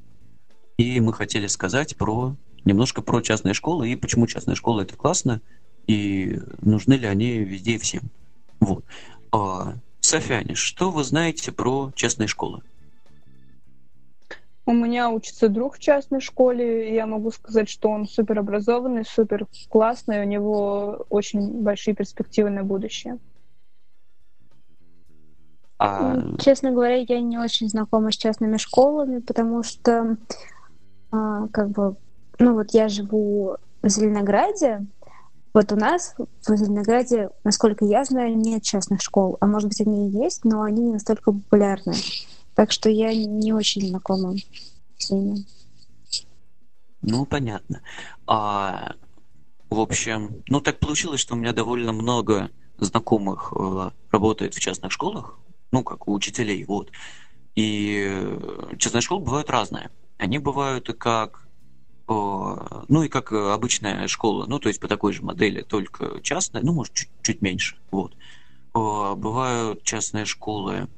[0.78, 5.42] И мы хотели сказать про немножко про частные школы и почему частные школы это классно
[5.88, 8.12] и нужны ли они везде и всем.
[8.60, 8.86] Вот.
[9.32, 12.62] А, Софьяне, что вы знаете про частные школы?
[14.66, 19.04] У меня учится друг в частной школе, и я могу сказать, что он супер образованный,
[19.04, 23.18] супер классный, у него очень большие перспективы на будущее.
[25.80, 30.18] А, Честно говоря, я не очень знакома с частными школами, потому что,
[31.10, 31.96] а, как бы,
[32.38, 34.86] ну вот я живу в Зеленограде,
[35.56, 40.08] вот у нас в Зеленограде, насколько я знаю, нет частных школ, а может быть они
[40.08, 41.94] и есть, но они не настолько популярны.
[42.56, 44.36] Так что я не очень знакома
[44.98, 45.46] с ними.
[47.02, 47.82] ну, понятно.
[48.28, 48.94] А,
[49.70, 54.92] в общем, ну так получилось, что у меня довольно много знакомых э, работает в частных
[54.92, 55.40] школах,
[55.72, 56.92] ну, как у учителей, вот.
[57.56, 58.38] И
[58.78, 59.90] частные школы бывают разные.
[60.18, 61.48] Они бывают и как
[62.08, 62.14] э,
[62.88, 66.74] ну и как обычная школа, ну то есть по такой же модели, только частная, ну
[66.74, 68.14] может чуть, чуть меньше, вот.
[68.76, 70.90] Э, Бывают частные школы,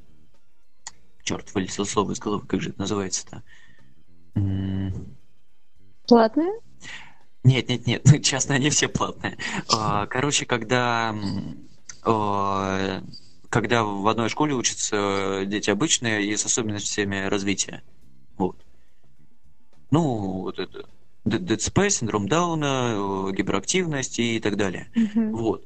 [1.23, 3.43] черт, вылетело слово из головы, как же это называется-то?
[4.35, 5.15] М,
[6.07, 6.51] Платные?
[7.43, 9.37] Нет, нет, нет, частные они все платные.
[9.69, 11.15] А, Короче, когда
[12.03, 13.01] а,
[13.49, 17.83] когда в одной школе учатся дети обычные и с особенностями развития.
[18.37, 18.57] Вот.
[19.91, 20.85] Ну, вот это
[21.25, 24.89] ДЦП, синдром Дауна, э, гиперактивность и так далее.
[25.31, 25.65] Вот.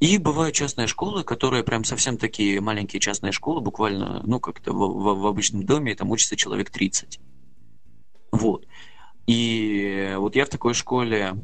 [0.00, 4.76] И бывают частные школы, которые прям совсем такие маленькие частные школы, буквально, ну, как-то в,
[4.78, 7.20] в- в обычном доме, там учится человек 30.
[8.32, 8.66] Вот.
[9.26, 11.36] И вот я в такой школе,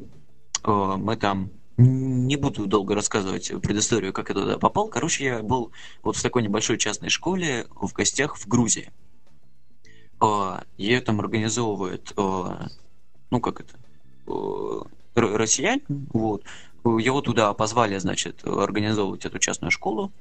[0.65, 4.89] э, мы там, не буду долго рассказывать предысторию, как я туда попал.
[4.89, 8.93] Короче, я был вот в такой небольшой частной школе в гостях в Грузии.
[10.21, 12.23] Э, Ее там организовывает, э,
[13.31, 13.79] ну, как это,
[15.17, 16.45] р- россияне, вот.
[16.85, 20.13] Его туда позвали, значит, организовывать эту частную школу.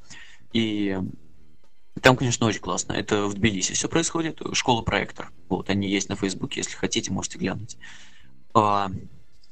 [0.54, 0.98] И
[2.02, 2.94] там, конечно, очень классно.
[2.94, 4.42] Это в Тбилиси все происходит.
[4.54, 5.32] Школа проектор.
[5.50, 7.78] Вот, они есть на Фейсбуке, если хотите, можете глянуть.
[8.54, 8.90] А,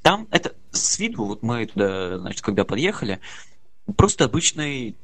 [0.02, 3.20] Там это с виду, вот мы туда, значит, когда подъехали,
[3.96, 4.96] просто обычный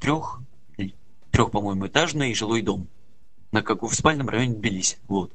[0.00, 0.40] трех,
[1.30, 2.86] трех, по-моему, этажный жилой дом.
[3.52, 4.98] На как в спальном районе Тбилиси.
[5.08, 5.32] Вот.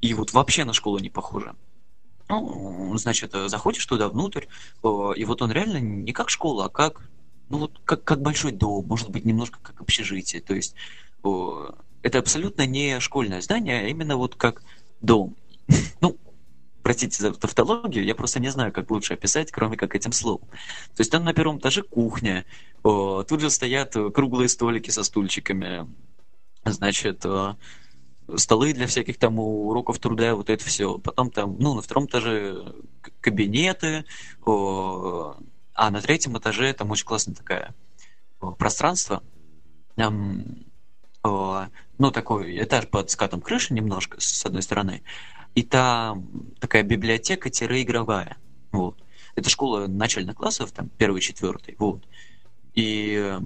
[0.00, 1.54] И вот вообще на школу не похоже.
[2.30, 4.44] Ну, значит, э, заходишь туда внутрь,
[4.82, 7.10] и вот он реально не как школа, а как,
[7.48, 10.40] ну вот как, как большой дом, может быть, немножко как общежитие.
[10.40, 10.76] То есть
[11.22, 14.62] это абсолютно не школьное здание, а именно вот как
[15.00, 15.36] дом.
[16.00, 16.16] Ну,
[16.82, 20.48] простите за тавтологию, я просто не знаю, как лучше описать, кроме как этим словом.
[20.96, 22.44] То есть там на первом этаже кухня,
[22.82, 25.86] тут же стоят круглые столики со стульчиками,
[26.64, 27.24] значит,
[28.36, 30.98] столы для всяких там уроков труда, вот это все.
[30.98, 32.74] Потом там, ну, на втором этаже
[33.20, 34.04] кабинеты,
[34.44, 37.74] а на третьем этаже там очень классное такое
[38.58, 39.22] пространство.
[39.96, 40.44] Там,
[41.22, 45.02] ну, такой этаж под скатом крыши немножко, с одной стороны.
[45.54, 46.28] И там
[46.60, 48.36] такая библиотека-игровая.
[48.72, 49.02] Вот.
[49.34, 52.02] Это школа начальных классов, там, первый, четвертый, вот.
[52.74, 53.38] И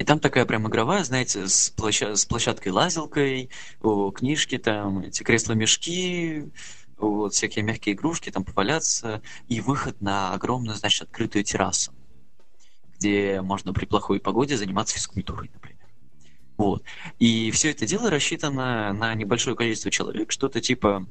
[0.00, 3.50] и там такая прям игровая, знаете, с, площа- с площадкой-лазилкой,
[3.82, 6.50] о, книжки там, эти кресла-мешки,
[6.96, 11.92] вот, всякие мягкие игрушки, там поваляться, и выход на огромную, значит, открытую террасу,
[12.96, 15.86] где можно при плохой погоде заниматься физкультурой, например.
[16.56, 16.82] Вот.
[17.18, 21.06] И все это дело рассчитано на небольшое количество человек, что-то типа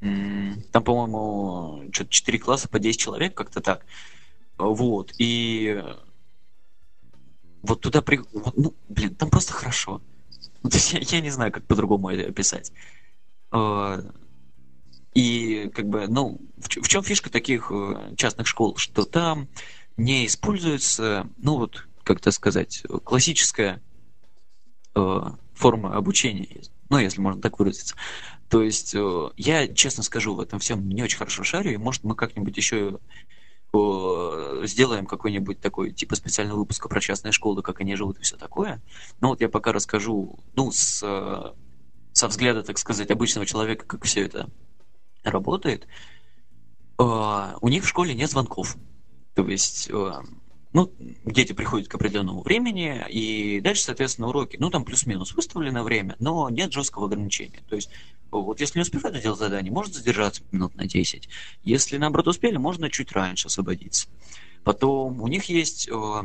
[0.00, 3.84] там, по-моему, что-то 4 класса по 10 человек, как-то так.
[4.58, 5.12] Вот.
[5.18, 5.82] И
[7.62, 8.20] вот туда при...
[8.56, 10.02] Ну, блин, там просто хорошо.
[10.64, 12.72] Я, я не знаю, как по-другому это описать.
[13.50, 14.00] А,
[15.14, 19.48] и как бы, ну, в, в чем фишка таких э, частных школ, что там
[19.96, 23.82] не используется, ну вот, как то сказать, классическая
[24.94, 25.20] э,
[25.54, 27.96] форма обучения, ну, если можно так выразиться.
[28.48, 32.04] То есть э, я, честно скажу, в этом всем не очень хорошо шарю, и может
[32.04, 32.98] мы как-нибудь еще
[33.72, 38.82] сделаем какой-нибудь такой типа специального выпуска про частные школы, как они живут и все такое.
[39.20, 41.00] Но вот я пока расскажу, ну, с,
[42.12, 44.48] со взгляда, так сказать, обычного человека, как все это
[45.22, 45.86] работает.
[46.98, 48.76] Э, у них в школе нет звонков.
[49.34, 50.12] То есть э,
[50.72, 50.92] ну,
[51.24, 56.50] дети приходят к определенному времени, и дальше, соответственно, уроки, ну, там плюс-минус выставлено время, но
[56.50, 57.62] нет жесткого ограничения.
[57.68, 57.90] То есть,
[58.30, 61.28] вот если не успевает делать задание, может задержаться минут на 10.
[61.64, 64.08] Если, наоборот, успели, можно чуть раньше освободиться.
[64.64, 65.88] Потом у них есть...
[65.88, 66.22] Э,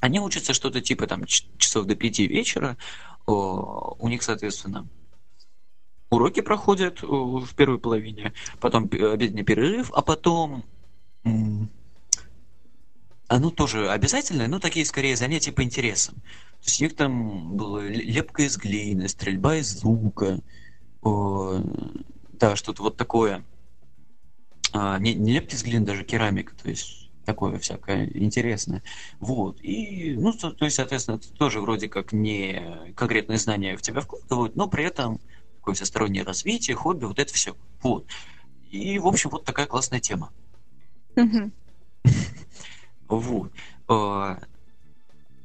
[0.00, 2.76] они учатся что-то типа там часов до 5 вечера.
[3.26, 4.86] Э, у них, соответственно,
[6.10, 10.64] уроки проходят э, в первой половине, потом обеденный перерыв, а потом
[13.28, 16.14] оно тоже обязательное, но такие скорее занятия по интересам.
[16.14, 20.40] То есть у них там было лепка из глины, стрельба из лука,
[21.02, 21.60] о,
[22.32, 23.44] да, что-то вот такое.
[24.72, 28.82] А, не, не глины, даже керамика, то есть такое всякое интересное.
[29.20, 29.60] Вот.
[29.62, 34.00] И, ну, то, то есть, соответственно, это тоже вроде как не конкретные знания в тебя
[34.00, 35.20] вкладывают, но при этом
[35.56, 37.54] такое всестороннее развитие, хобби, вот это все.
[37.82, 38.06] Вот.
[38.70, 40.32] И, в общем, вот такая классная тема.
[43.08, 43.50] Вот.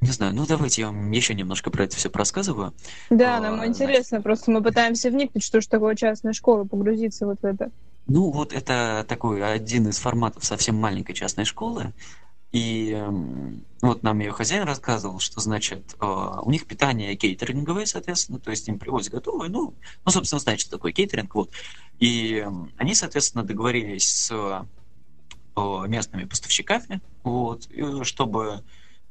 [0.03, 2.73] Не знаю, ну давайте я вам еще немножко про это все рассказываю.
[3.09, 4.23] Да, нам а, интересно, значит...
[4.23, 7.71] просто мы пытаемся вникнуть, что же такое частная школа, погрузиться вот в это.
[8.07, 11.93] Ну, вот это такой один из форматов совсем маленькой частной школы.
[12.51, 13.01] И
[13.81, 18.67] вот нам ее хозяин рассказывал, что, значит, а, у них питание кейтеринговое, соответственно, то есть
[18.67, 19.73] им привозят готовое, ну,
[20.05, 21.49] ну, собственно, знаете, что такое кейтеринг, вот.
[21.99, 24.67] И они, соответственно, договорились с
[25.55, 27.69] местными поставщиками, вот,
[28.01, 28.63] чтобы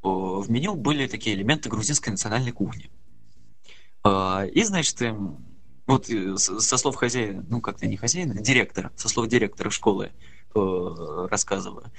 [0.03, 2.91] в меню были такие элементы грузинской национальной кухни.
[4.03, 5.01] А, и, значит,
[5.87, 10.13] вот э, со слов хозяина, ну как-то не хозяина, директора, со слов директора школы
[10.55, 11.91] рассказываю,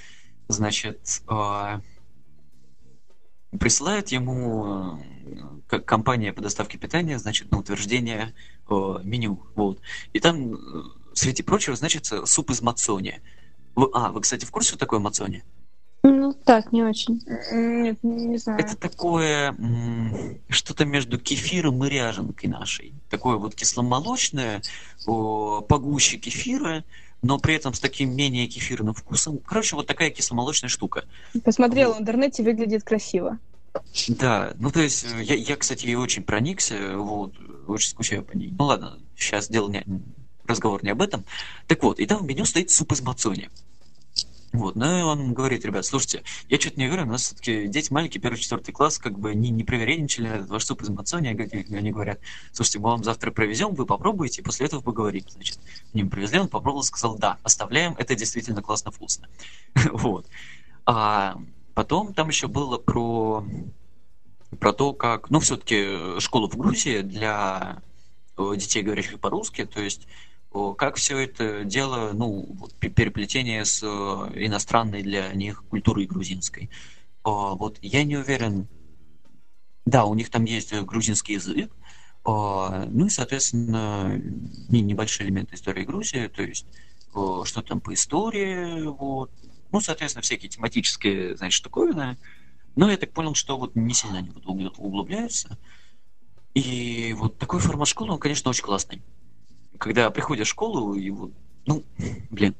[0.46, 1.00] значит,
[3.58, 5.00] присылает ему
[5.66, 8.34] как компания по доставке питания, значит, на утверждение
[8.68, 9.80] меню, вот.
[10.12, 10.58] И там, э,
[11.14, 13.20] среди прочего, значится суп из мацони.
[13.76, 15.42] А, вы, кстати, в курсе, что такое мацони?
[16.06, 17.22] Ну, так, не очень.
[17.50, 18.60] Нет, не знаю.
[18.60, 19.56] Это такое
[20.50, 22.92] что-то между кефиром и ряженкой нашей.
[23.08, 24.60] Такое вот кисломолочное,
[25.06, 26.84] погуще кефира,
[27.22, 29.38] но при этом с таким менее кефирным вкусом.
[29.38, 31.04] Короче, вот такая кисломолочная штука.
[31.42, 32.00] Посмотрела вот.
[32.00, 33.38] в интернете, выглядит красиво.
[34.08, 37.32] Да, ну то есть э, я, я кстати, и очень проникся, вот,
[37.66, 38.52] очень скучаю по ней.
[38.58, 39.82] Ну ладно, сейчас дело не,
[40.46, 41.24] разговор не об этом.
[41.66, 43.48] Так вот, и там в меню стоит суп из мацони.
[44.54, 47.92] Вот, ну и он говорит, ребят, слушайте, я что-то не уверен, у нас все-таки дети
[47.92, 51.90] маленькие, первый, четвертый класс, как бы не, не проверенничали этот ваш суп из мацони, они
[51.90, 52.20] говорят,
[52.52, 55.24] слушайте, мы вам завтра провезем, вы попробуете, и после этого поговорим.
[55.28, 55.58] Значит,
[55.92, 59.28] ним привезли, он попробовал, сказал, да, оставляем, это действительно классно вкусно.
[59.92, 60.28] вот.
[60.86, 61.36] А
[61.74, 63.44] потом там еще было про,
[64.60, 67.82] про то, как, ну, все-таки школа в Грузии для
[68.38, 70.06] э, детей, говорящих по-русски, то есть
[70.78, 76.70] как все это дело, ну, переплетение с э, иностранной для них культурой грузинской.
[77.24, 78.68] Вот я не уверен,
[79.86, 81.72] да, у них там есть грузинский язык,
[82.26, 84.20] ну и, соответственно,
[84.68, 86.66] небольшие элементы истории Грузии, то есть
[87.10, 89.30] что там по истории, вот,
[89.72, 92.18] ну, соответственно, всякие тематические, значит, штуковины.
[92.76, 95.58] Но я так понял, что вот не сильно они вот углубляются.
[96.52, 99.02] И вот такой формат школы, он, конечно, очень классный
[99.84, 101.30] когда приходишь в школу, и вот,
[101.66, 101.84] ну,
[102.30, 102.54] блин.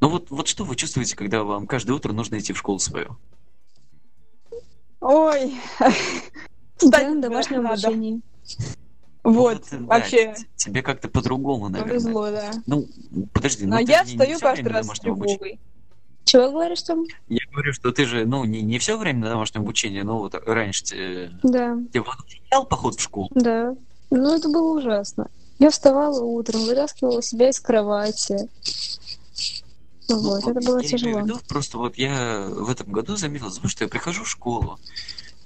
[0.00, 3.16] Ну вот, вот что вы чувствуете, когда вам каждое утро нужно идти в школу свою?
[5.00, 5.54] Ой.
[6.82, 8.20] Да, на домашнем обучении.
[9.24, 10.34] Вот, вот вообще.
[10.56, 11.88] Тебе как-то по-другому, наверное.
[11.88, 12.50] Повезло, да.
[12.66, 12.86] Ну,
[13.32, 15.58] подожди, ну, а я встаю каждый раз с тревогой.
[16.24, 17.04] Чего говоришь там?
[17.28, 20.34] Я говорю, что ты же, ну, не, не все время на домашнем обучении, но вот
[20.34, 21.30] раньше тебе...
[21.42, 21.78] Да.
[21.92, 22.04] Тебе
[22.68, 23.30] поход в школу?
[23.34, 23.74] Да.
[24.10, 25.30] Ну, это было ужасно.
[25.62, 28.48] Я вставала утром, вытаскивала себя из кровати.
[30.08, 31.12] Ну, вот, это было я тяжело.
[31.12, 34.80] Имею в виду, просто вот я в этом году заметил, что я прихожу в школу,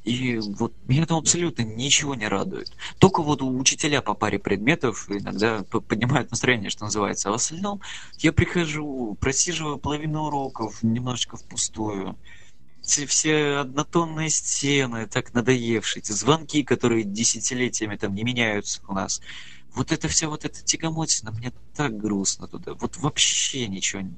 [0.05, 2.73] и вот меня там абсолютно ничего не радует.
[2.97, 7.29] Только вот у учителя по паре предметов иногда поднимают настроение, что называется.
[7.29, 7.83] А в остальном
[8.21, 12.17] я прихожу, просиживаю половину уроков немножечко впустую.
[12.81, 19.21] Все, все однотонные стены, так надоевшие, эти звонки, которые десятилетиями там не меняются у нас.
[19.77, 22.75] Вот это все, вот это тягомотина, мне так грустно туда.
[22.75, 24.17] Вот вообще ничего не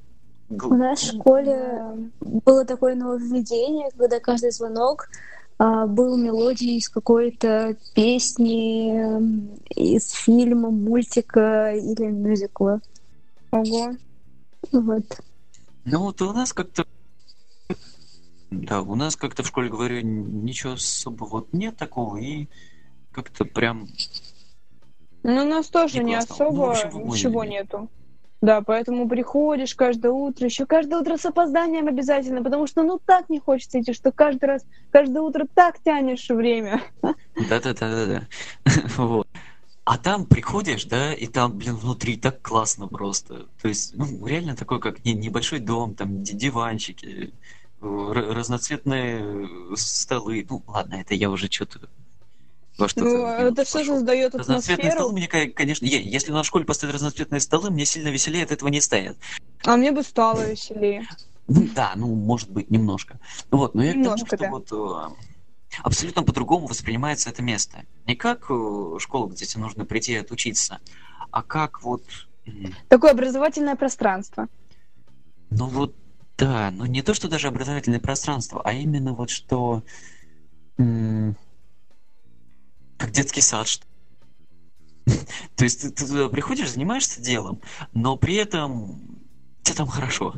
[0.49, 5.09] у нас в школе было такое нововведение, когда каждый звонок
[5.59, 8.97] а, был мелодией из какой-то песни,
[9.69, 12.81] из фильма, мультика или мюзикла.
[13.51, 13.91] Ого.
[14.71, 15.21] Вот.
[15.85, 16.85] Ну вот у нас как-то
[18.49, 22.47] да, у нас как-то в школе, говорю, ничего особо вот нет такого, и
[23.11, 23.87] как-то прям...
[25.23, 27.89] Ну, у нас тоже не, не особо ну, ничего нету.
[28.41, 33.29] Да, поэтому приходишь каждое утро, еще каждое утро с опозданием обязательно, потому что ну так
[33.29, 36.81] не хочется идти, что каждый раз, каждое утро так тянешь время.
[37.01, 38.27] Да-да-да-да-да.
[38.97, 39.27] Вот.
[39.83, 43.47] А там приходишь, да, и там, блин, внутри так классно просто.
[43.59, 47.33] То есть, ну, реально такой, как не, небольшой дом, там диванчики,
[47.81, 50.45] разноцветные столы.
[50.47, 51.89] Ну, ладно, это я уже что-то
[52.79, 57.41] во что ну, это все создает Разноцветные столы мне, конечно, если на школе поставить разноцветные
[57.41, 59.17] столы, мне сильно веселее от этого не станет.
[59.63, 61.07] А мне бы стало веселее.
[61.47, 63.19] Ну, да, ну, может быть, немножко.
[63.51, 65.07] Вот, но я немножко, к тому, что да.
[65.09, 65.15] вот э,
[65.83, 67.83] абсолютно по-другому воспринимается это место.
[68.05, 70.79] Не как э, школа, где тебе нужно прийти и отучиться,
[71.31, 72.03] а как вот...
[72.87, 74.47] Такое образовательное пространство.
[75.49, 75.95] Ну вот,
[76.37, 79.83] да, но не то, что даже образовательное пространство, а именно вот что
[82.99, 83.67] как детский сад.
[83.67, 83.87] Что...
[85.55, 87.61] То есть ты, ты туда приходишь, занимаешься делом,
[87.93, 89.25] но при этом
[89.63, 90.35] тебе там хорошо.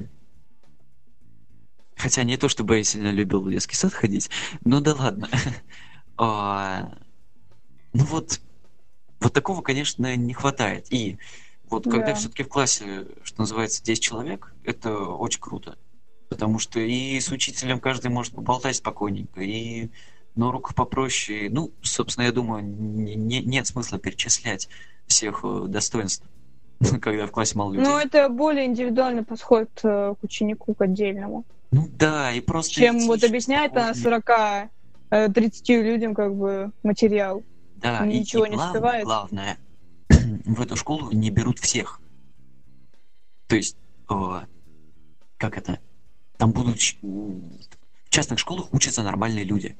[1.97, 4.29] Хотя не то, чтобы я сильно любил в детский сад ходить,
[4.63, 5.27] но да ладно.
[6.23, 6.93] А,
[7.93, 8.41] ну вот,
[9.19, 10.93] вот такого, конечно, не хватает.
[10.93, 11.17] И
[11.67, 12.13] вот когда да.
[12.13, 15.79] все-таки в классе, что называется, 10 человек, это очень круто.
[16.29, 19.89] Потому что и с учителем каждый может поболтать спокойненько, и
[20.35, 21.49] но уроков попроще.
[21.49, 24.69] Ну, собственно, я думаю, не, нет смысла перечислять
[25.07, 26.25] всех э, достоинств,
[27.01, 27.85] когда в классе мало людей.
[27.85, 31.45] Ну, это более индивидуальный подход э, к ученику, к отдельному.
[31.71, 32.73] Ну да, и просто...
[32.75, 34.69] Чем вот объяснять на 40-30
[35.11, 37.43] э, людям как бы материал.
[37.77, 39.03] Да, ничего и, и не главное, успевает.
[39.05, 39.57] главное,
[40.09, 41.99] в эту школу не берут всех.
[43.47, 43.77] То есть,
[44.07, 44.41] о,
[45.37, 45.79] как это?
[46.37, 46.77] Там будут...
[47.01, 49.77] В частных школах учатся нормальные люди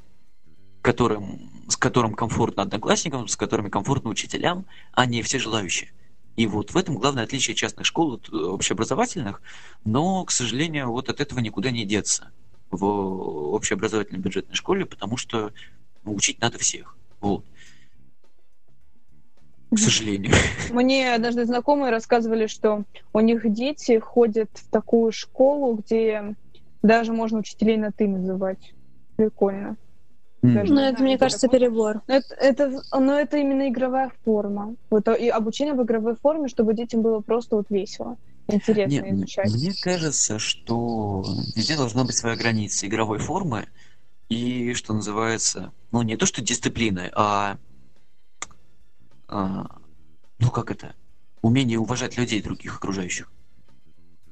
[0.82, 5.92] которым, с которым комфортно одноклассникам, с которыми комфортно учителям, а не все желающие.
[6.36, 9.42] И вот в этом главное отличие частных школ от общеобразовательных,
[9.84, 12.32] но, к сожалению, вот от этого никуда не деться
[12.70, 15.52] в общеобразовательной бюджетной школе, потому что
[16.06, 16.96] учить надо всех.
[17.20, 17.46] Вот.
[19.72, 20.34] К сожалению.
[20.72, 26.36] Мне однажды знакомые рассказывали, что у них дети ходят в такую школу, где
[26.82, 28.74] даже можно учителей на «ты» называть.
[29.16, 29.78] Прикольно.
[30.42, 32.02] Даже, ну, это, мне кажется, перебор.
[32.08, 34.76] Это, это, но это именно игровая форма.
[34.89, 38.18] Вот и обучение в игровой форме, чтобы детям было просто вот весело,
[38.48, 39.54] интересно Нет, изучать.
[39.54, 41.24] Мне кажется, что
[41.56, 43.68] везде должна быть своя граница игровой формы
[44.30, 47.58] и, что называется, ну, не то, что дисциплины, а,
[49.28, 49.68] а
[50.39, 50.96] ну, как это,
[51.44, 53.32] умение уважать людей других окружающих.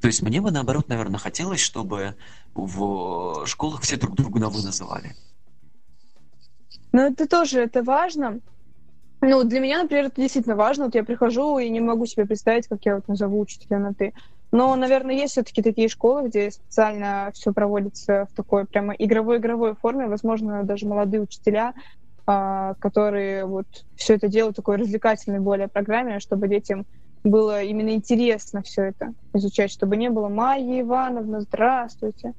[0.01, 2.15] То есть мне бы, наоборот, наверное, хотелось, чтобы
[2.55, 5.15] в школах все друг друга на «вы» называли.
[6.91, 8.39] Но это тоже, это важно.
[9.21, 10.85] Ну, для меня, например, это действительно важно.
[10.85, 14.13] Вот я прихожу и не могу себе представить, как я вот назову учителя на «ты».
[14.51, 20.07] Но, наверное, есть все-таки такие школы, где специально все проводится в такой прямо игровой-игровой форме.
[20.07, 21.75] Возможно, даже молодые учителя,
[22.25, 26.87] а, которые вот все это делают в такой развлекательной более программе, чтобы детям
[27.23, 32.33] было именно интересно все это изучать, чтобы не было Майя Ивановна, здравствуйте.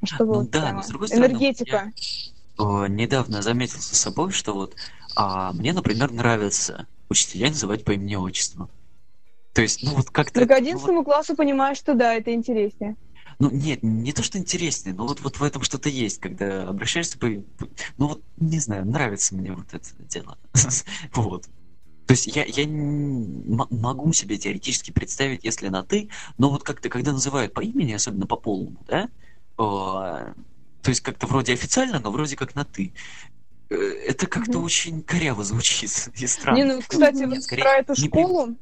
[0.00, 1.66] А чтобы ну, вот да, прямо энергетика.
[1.66, 4.74] Стороны, я недавно заметил за собой, что вот
[5.14, 8.70] а, мне, например, нравится учителя называть по имени-отчеству.
[9.52, 10.46] То есть, ну вот как-то...
[10.46, 11.06] К одиннадцатому ну, вот...
[11.06, 12.96] классу понимаешь, что да, это интереснее.
[13.38, 17.18] Ну, нет, не то, что интереснее, но вот, вот в этом что-то есть, когда обращаешься
[17.18, 17.26] по...
[17.26, 17.44] Ну,
[18.08, 20.38] вот, не знаю, нравится мне вот это дело.
[21.14, 21.46] вот.
[22.06, 27.12] То есть я, я могу себе теоретически представить, если на «ты», но вот как-то, когда
[27.12, 29.10] называют по имени, особенно по полному, да,
[30.88, 32.94] то есть как-то вроде официально, но вроде как на «ты».
[33.68, 34.64] это как-то mm-hmm.
[34.64, 36.56] очень коряво звучит и странно.
[36.56, 38.56] Не, ну, кстати, скорее, про эту школу,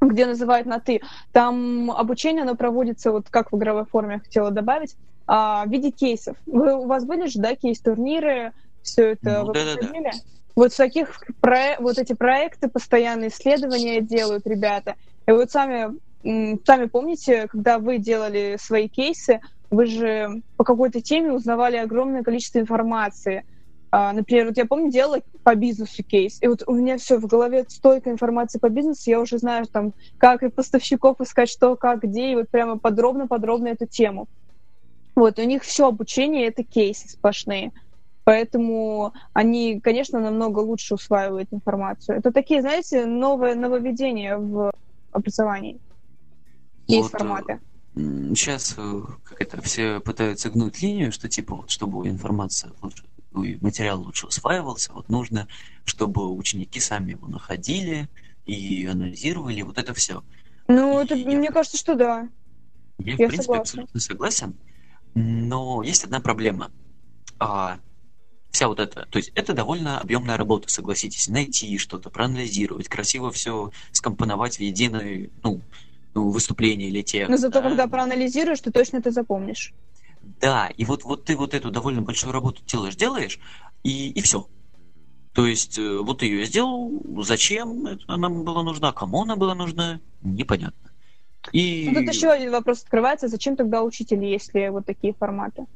[0.00, 0.08] не...
[0.08, 1.00] где называют на «ты»,
[1.32, 4.94] там обучение, оно проводится, вот как в игровой форме я хотела добавить,
[5.26, 6.36] а, в виде кейсов.
[6.46, 8.52] Вы, у вас были же, да, кейс-турниры,
[8.84, 10.10] все это ну, вы да, да, да.
[10.54, 11.74] Вот в таких про...
[11.80, 14.94] вот эти проекты, постоянные исследования делают ребята.
[15.26, 19.40] И вот сами, сами помните, когда вы делали свои кейсы,
[19.70, 23.44] вы же по какой-то теме узнавали огромное количество информации.
[23.90, 27.26] А, например, вот я помню, делала по бизнесу кейс, и вот у меня все в
[27.26, 32.02] голове столько информации по бизнесу, я уже знаю, там, как и поставщиков искать, что, как,
[32.02, 34.26] где, и вот прямо подробно-подробно эту тему.
[35.16, 37.72] Вот, у них все обучение— это кейсы сплошные.
[38.24, 42.18] Поэтому они, конечно, намного лучше усваивают информацию.
[42.18, 44.70] Это такие, знаете, новые нововведения в
[45.12, 45.80] образовании.
[46.86, 47.60] Есть вот, форматы.
[47.98, 54.00] Сейчас э, как это, все пытаются гнуть линию, что типа, вот, чтобы информация лучше, материал
[54.00, 55.48] лучше усваивался, вот нужно,
[55.84, 58.08] чтобы ученики сами его находили
[58.46, 60.22] и анализировали, вот это все.
[60.68, 62.28] Ну, и это, я, мне кажется, что да.
[62.98, 63.60] Я, я в принципе, согласна.
[63.62, 64.56] абсолютно согласен.
[65.14, 66.70] Но есть одна проблема.
[67.40, 67.80] А,
[68.52, 73.72] вся вот эта, то есть это довольно объемная работа, согласитесь, найти что-то, проанализировать, красиво все
[73.90, 75.60] скомпоновать в единое, ну,
[76.18, 77.30] ну выступление или текст.
[77.30, 77.68] Но зато да?
[77.68, 79.72] когда проанализируешь, ты точно это запомнишь.
[80.40, 83.38] Да, и вот, вот ты вот эту довольно большую работу делаешь, делаешь,
[83.82, 84.46] и, и все.
[85.32, 90.90] То есть э, вот ее сделал, зачем она была нужна, кому она была нужна, непонятно.
[91.52, 91.88] И...
[91.88, 95.66] Ну, тут еще один вопрос открывается, зачем тогда учитель, если вот такие форматы?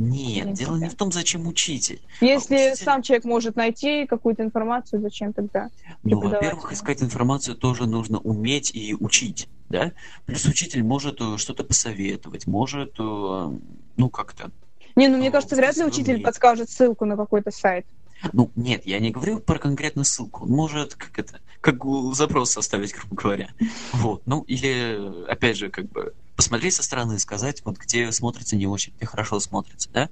[0.00, 2.00] Нет, дело не в том, зачем учитель.
[2.22, 2.84] Если а учитель...
[2.84, 5.68] сам человек может найти какую-то информацию, зачем тогда?
[6.02, 9.92] Ну, во-первых, искать информацию тоже нужно уметь и учить, да?
[10.24, 13.58] Плюс учитель может э, что-то посоветовать, может, э,
[13.96, 14.50] ну, как-то...
[14.96, 17.84] Не, ну, мне э, кажется, вряд ли учитель подскажет ссылку на какой-то сайт.
[18.32, 20.44] Ну, нет, я не говорю про конкретную ссылку.
[20.44, 21.84] Он может, как это, как
[22.14, 23.50] запрос составить, грубо говоря.
[23.92, 24.22] Вот.
[24.24, 28.66] Ну, или, опять же, как бы посмотреть со стороны и сказать, вот где смотрится не
[28.66, 30.08] очень, где хорошо смотрится, да.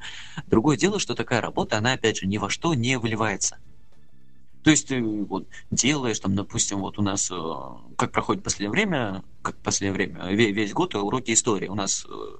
[0.47, 3.57] Другое дело, что такая работа, она, опять же, ни во что не выливается.
[4.62, 7.35] То есть ты вот делаешь, там, допустим, вот у нас, э,
[7.97, 11.68] как проходит последнее время, как последнее время, весь год уроки истории.
[11.68, 12.37] У нас э,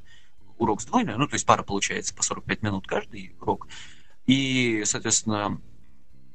[0.59, 3.69] урок сдвоенный, ну, то есть пара получается по 45 минут каждый урок.
[4.27, 5.63] И, соответственно,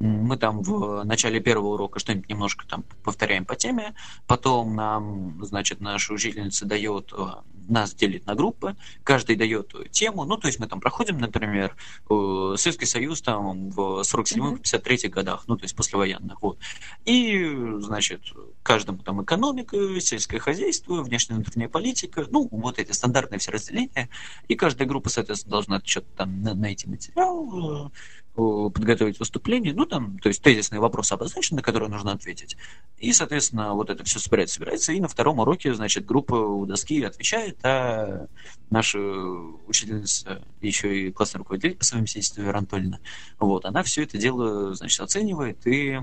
[0.04, 3.96] мы там в начале первого урока что-нибудь немножко там повторяем по теме,
[4.28, 7.26] потом нам, значит, наша учительница дает, э,
[7.70, 11.76] нас делит на группы, каждый дает тему, ну, то есть мы там проходим, например,
[12.10, 16.60] э, Советский Союз там в 47-53 годах, ну, то есть послевоенных, вот.
[17.06, 18.24] И, значит,
[18.62, 24.10] каждому там экономика, сельское хозяйство, внешняя и внутренняя политика, ну, вот эти стандартные все разделения,
[24.50, 27.90] и каждая группа, соответственно, должна что-то там найти материал,
[28.36, 32.58] подготовить выступление, ну там, то есть тезисные вопросы обозначены, на которые нужно ответить.
[32.98, 37.04] И, соответственно, вот это все собирается, собирается, и на втором уроке, значит, группа у доски
[37.04, 38.28] отвечает, а
[38.72, 43.00] наша учительница, еще и классный руководитель по совместительству Вера Анатольевна,
[43.38, 46.00] вот, она все это дело, значит, оценивает и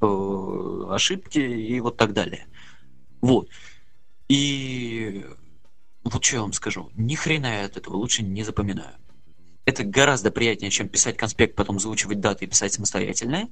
[0.00, 2.46] э, ошибки и вот так далее.
[3.22, 3.48] Вот.
[4.28, 5.24] И
[6.04, 8.94] вот что я вам скажу, ни хрена я от этого лучше не запоминаю
[9.70, 13.48] это гораздо приятнее, чем писать конспект, потом заучивать даты и писать самостоятельно.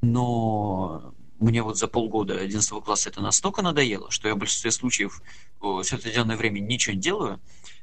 [0.00, 5.22] Но мне вот за полгода 11 класса это настолько надоело, что я в большинстве случаев
[5.82, 7.40] все это отведенное время ничего не делаю,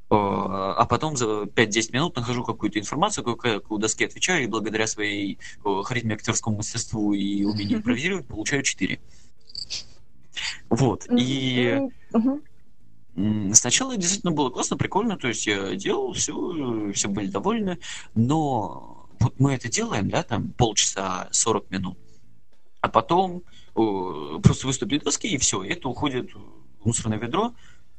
[0.10, 5.40] а потом за 5-10 минут нахожу какую-то информацию, какую доски отвечаю, и благодаря своей
[5.84, 9.00] харизме актерскому мастерству и умению импровизировать получаю 4.
[10.70, 11.08] Вот.
[11.18, 11.80] И
[13.54, 17.80] Сначала действительно было классно, прикольно, то есть я делал все, все были довольны,
[18.14, 21.98] но вот мы это делаем, да, там полчаса, 40 минут,
[22.82, 23.44] а потом
[23.74, 27.54] о, просто выступили доски, и все, это уходит в мусорное ведро,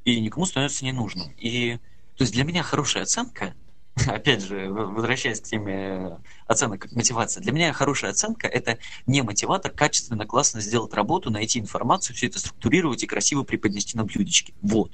[0.05, 1.33] и никому становится не нужным.
[1.39, 1.79] И
[2.17, 3.55] то есть для меня хорошая оценка,
[4.07, 9.73] опять же, возвращаясь к теме оценок как мотивация, для меня хорошая оценка– это не мотиватор
[9.73, 14.53] качественно, классно сделать работу, найти информацию, все это структурировать и красиво преподнести на блюдечке.
[14.61, 14.93] Вот.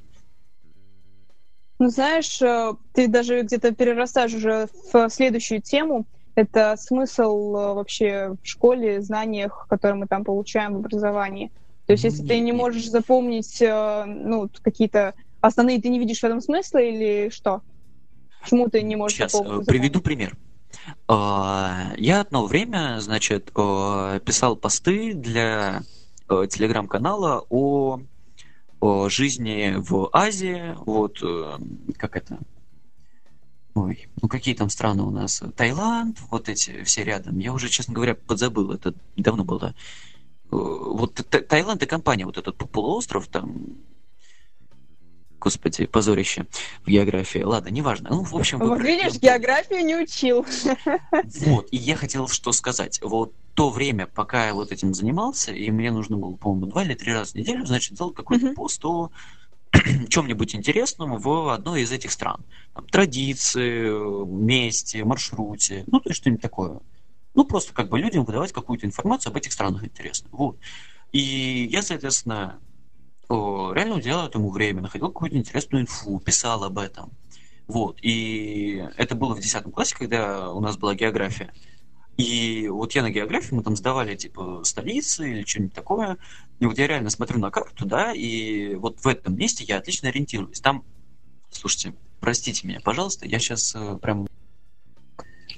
[1.82, 6.06] Ну, знаешь, э, ты даже где-то перерастаешь уже в следующую тему.
[6.36, 11.50] Это смысл э, вообще в школе, знаниях, которые мы там получаем в образовании.
[11.86, 16.24] То есть, если ты не можешь запомнить э, ну, какие-то основные, ты не видишь в
[16.24, 17.62] этом смысла или что?
[18.42, 19.66] Почему ты не можешь Сейчас запомнить?
[19.66, 20.36] приведу пример.
[21.08, 25.82] Я одно время, значит, писал посты для
[26.28, 27.98] телеграм-канала о
[29.08, 31.58] жизни в Азии, вот, э,
[31.96, 32.38] как это,
[33.74, 35.42] Ой, ну какие там страны у нас?
[35.56, 37.38] Таиланд, вот эти все рядом.
[37.38, 38.70] Я уже, честно говоря, подзабыл.
[38.70, 39.74] Это давно было.
[40.50, 41.14] Э, вот
[41.48, 43.78] Таиланд и компания, вот этот полуостров, там
[45.42, 46.46] господи, позорище
[46.84, 47.40] в географии.
[47.40, 48.10] Ладно, неважно.
[48.10, 48.58] Ну, в общем...
[48.58, 50.46] Вот видишь, географию не учил.
[51.46, 53.00] Вот, и я хотел что сказать.
[53.02, 56.94] Вот то время, пока я вот этим занимался, и мне нужно было, по-моему, два или
[56.94, 58.54] три раза в неделю, значит, делать какой-то uh-huh.
[58.54, 59.10] пост о
[60.08, 62.40] чем-нибудь интересном в одной из этих стран.
[62.74, 66.80] Там, традиции, месте, маршруте, ну, то есть что-нибудь такое.
[67.34, 70.34] Ну, просто как бы людям выдавать какую-то информацию об этих странах интересную.
[70.34, 70.56] Вот.
[71.12, 72.58] И я, соответственно,
[73.72, 77.10] реально уделял этому время, находил какую-то интересную инфу, писал об этом.
[77.66, 77.98] Вот.
[78.02, 81.52] И это было в 10 классе, когда у нас была география.
[82.18, 86.18] И вот я на географии, мы там сдавали, типа, столицы или что-нибудь такое.
[86.60, 90.10] И вот я реально смотрю на карту, да, и вот в этом месте я отлично
[90.10, 90.60] ориентируюсь.
[90.60, 90.84] Там,
[91.50, 94.28] слушайте, простите меня, пожалуйста, я сейчас э, прям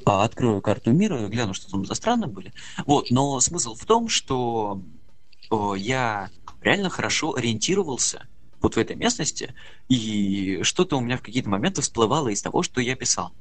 [0.06, 2.52] а, открою карту мира, гляну, что там за страны были.
[2.86, 4.80] Вот, но смысл в том, что
[5.50, 6.30] о, я
[6.64, 8.26] реально хорошо ориентировался
[8.60, 9.54] вот в этой местности,
[9.88, 13.32] и что-то у меня в какие-то моменты всплывало из того, что я писал.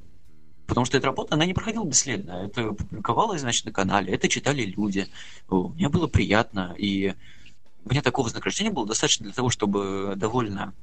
[0.66, 2.46] Потому что эта работа, она не проходила бесследно.
[2.46, 5.08] Это публиковалось, значит, на канале, это читали люди.
[5.48, 7.14] Мне было приятно, и
[7.84, 10.74] у меня такого вознаграждения было достаточно для того, чтобы довольно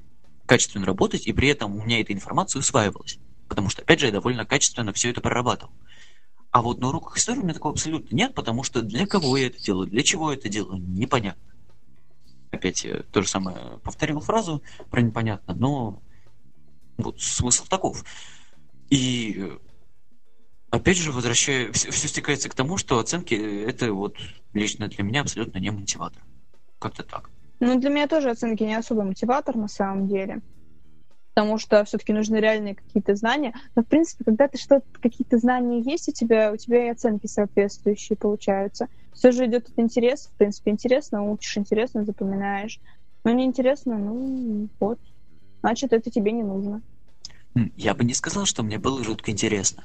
[0.46, 3.20] качественно работать, и при этом у меня эта информация усваивалась.
[3.48, 5.74] Потому что, опять же, я довольно качественно все это прорабатывал.
[6.52, 9.48] А вот на уроках истории у меня такого абсолютно нет, потому что для кого я
[9.48, 11.51] это делаю, для чего я это делаю, непонятно
[12.52, 16.02] опять я то же самое повторил фразу про непонятно, но
[16.98, 18.04] вот смысл таков.
[18.90, 19.52] И
[20.70, 24.18] опять же, возвращаю, все, все стекается к тому, что оценки это вот
[24.54, 26.22] лично для меня абсолютно не мотиватор.
[26.80, 27.30] Как-то так.
[27.60, 30.42] Ну, для меня тоже оценки не особо мотиватор на самом деле
[31.34, 33.54] потому что все-таки нужны реальные какие-то знания.
[33.76, 37.28] Но, в принципе, когда ты что-то, какие-то знания есть у тебя, у тебя и оценки
[37.28, 38.88] соответствующие получаются.
[39.14, 40.30] Все же идет от интереса.
[40.30, 42.80] В принципе, интересно, учишь интересно, запоминаешь.
[43.24, 45.00] Но не интересно, ну вот.
[45.62, 46.82] Значит, это тебе не нужно.
[47.76, 49.84] Я бы не сказал, что мне было жутко интересно.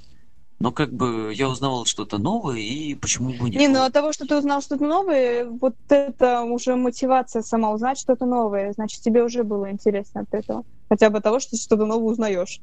[0.58, 3.60] Но как бы я узнавал что-то новое, и почему бы нет?
[3.60, 7.98] Не, ну от того, что ты узнал что-то новое, вот это уже мотивация сама узнать
[7.98, 8.72] что-то новое.
[8.72, 10.64] Значит, тебе уже было интересно от этого.
[10.88, 12.60] Хотя бы того, что ты что-то новое узнаешь.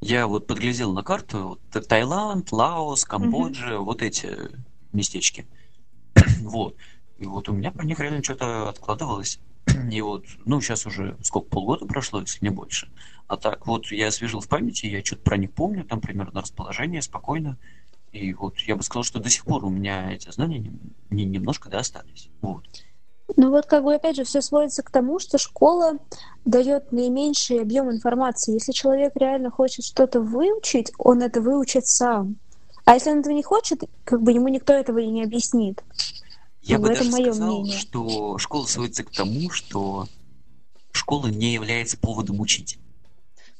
[0.00, 3.84] Я вот подглядел на карту вот, Таиланд, Лаос, Камбоджа, угу.
[3.84, 4.36] вот эти
[4.92, 5.46] местечки.
[6.40, 6.74] вот.
[7.18, 9.40] И вот у меня про них реально что-то откладывалось.
[9.90, 12.88] И вот, ну, сейчас уже сколько, полгода прошло, если не больше.
[13.28, 17.02] А так вот я освежил в памяти, я что-то про них помню, там примерно расположение,
[17.02, 17.58] спокойно.
[18.10, 20.72] И вот я бы сказал, что до сих пор у меня эти знания не,
[21.10, 22.30] не немножко да, остались.
[22.40, 22.64] Вот.
[23.36, 25.98] Ну вот как бы опять же все сводится к тому, что школа
[26.46, 28.54] дает наименьший объем информации.
[28.54, 32.36] Если человек реально хочет что-то выучить, он это выучит сам.
[32.86, 35.84] А если он этого не хочет, как бы ему никто этого и не объяснит.
[36.62, 37.78] Я бы даже мое сказал, мнение.
[37.78, 40.06] что школа сводится к тому, что
[40.92, 42.78] школа не является поводом учить.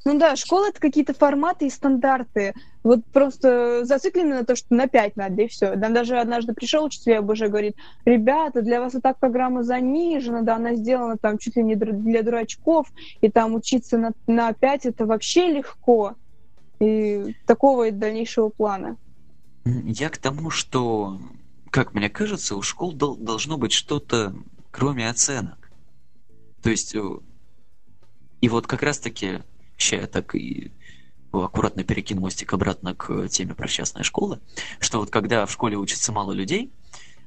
[0.05, 2.55] Ну да, школа это какие-то форматы и стандарты.
[2.82, 5.76] Вот просто зациклены на то, что на 5 надо, и все.
[5.76, 10.42] Там даже однажды пришел учитель и уже говорит, ребята, для вас и так программа занижена,
[10.42, 12.86] да, она сделана там чуть ли не для дурачков,
[13.20, 16.14] и там учиться на, на 5 это вообще легко.
[16.80, 18.96] И такого и дальнейшего плана.
[19.64, 21.18] Я к тому, что,
[21.70, 24.32] как мне кажется, у школ дол- должно быть что-то
[24.70, 25.70] кроме оценок.
[26.62, 27.03] То есть, э,
[28.40, 29.40] и вот как раз-таки
[29.78, 30.72] я так и
[31.32, 34.40] аккуратно перекину мостик обратно к теме про частные школы,
[34.80, 36.72] что вот когда в школе учатся мало людей,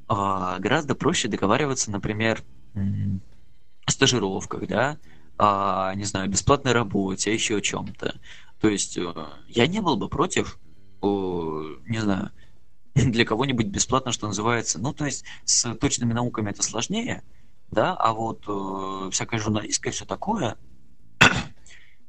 [0.07, 2.43] а, гораздо проще договариваться, например,
[2.75, 4.97] о стажировках, да,
[5.37, 8.19] о, не знаю, бесплатной работе, еще о чем-то.
[8.59, 9.13] То есть э,
[9.47, 10.59] я не был бы против,
[11.01, 12.31] не знаю,
[12.93, 14.79] для кого-нибудь бесплатно, что называется.
[14.79, 17.23] Ну, то есть с точными науками это сложнее,
[17.71, 20.57] да, а вот э, всякое журналистское, все такое,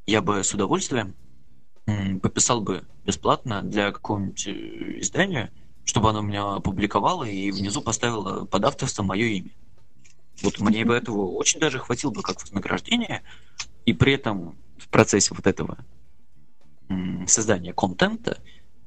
[0.07, 1.15] я бы с удовольствием
[2.23, 5.53] пописал бы бесплатно для какого-нибудь э, издания,
[5.85, 9.51] чтобы оно меня опубликовало и внизу поставило под авторство мое имя.
[10.43, 13.23] Вот мне бы этого очень даже хватило бы как вознаграждение,
[13.85, 15.79] и при этом в процессе вот этого
[17.27, 18.39] создания контента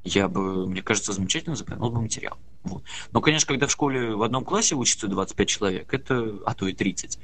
[0.04, 2.38] я бы, мне кажется, замечательно запомнил бы материал.
[2.64, 2.84] Вот.
[3.12, 6.74] Но, конечно, когда в школе в одном классе учатся 25 человек, это, а то и
[6.74, 7.18] 30,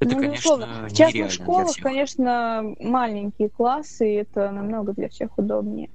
[0.00, 0.86] это, ну, конечно.
[0.88, 5.88] В частных школах, конечно, маленькие классы, и это намного для всех удобнее.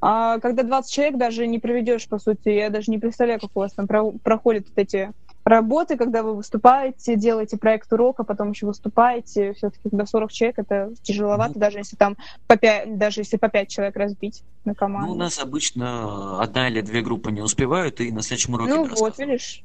[0.00, 3.60] А когда 20 человек даже не проведешь, по сути, я даже не представляю, как у
[3.60, 5.12] вас там про- проходят вот эти
[5.44, 10.92] работы, когда вы выступаете, делаете проект урока, потом еще выступаете, все-таки до 40 человек это
[11.02, 12.16] тяжеловато, ну, даже если там
[12.46, 15.08] по 5, даже если по 5 человек разбить на команду.
[15.08, 18.88] Ну, у нас обычно одна или две группы не успевают, и на следующем уроке Ну
[18.88, 19.64] вот, видишь.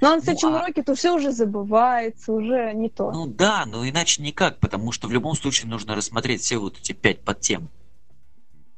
[0.00, 0.62] Но ну, следующем ну, а...
[0.62, 3.10] уроке то все уже забывается, уже не то.
[3.10, 6.92] Ну да, но иначе никак, потому что в любом случае нужно рассмотреть все вот эти
[6.92, 7.68] пять подтем.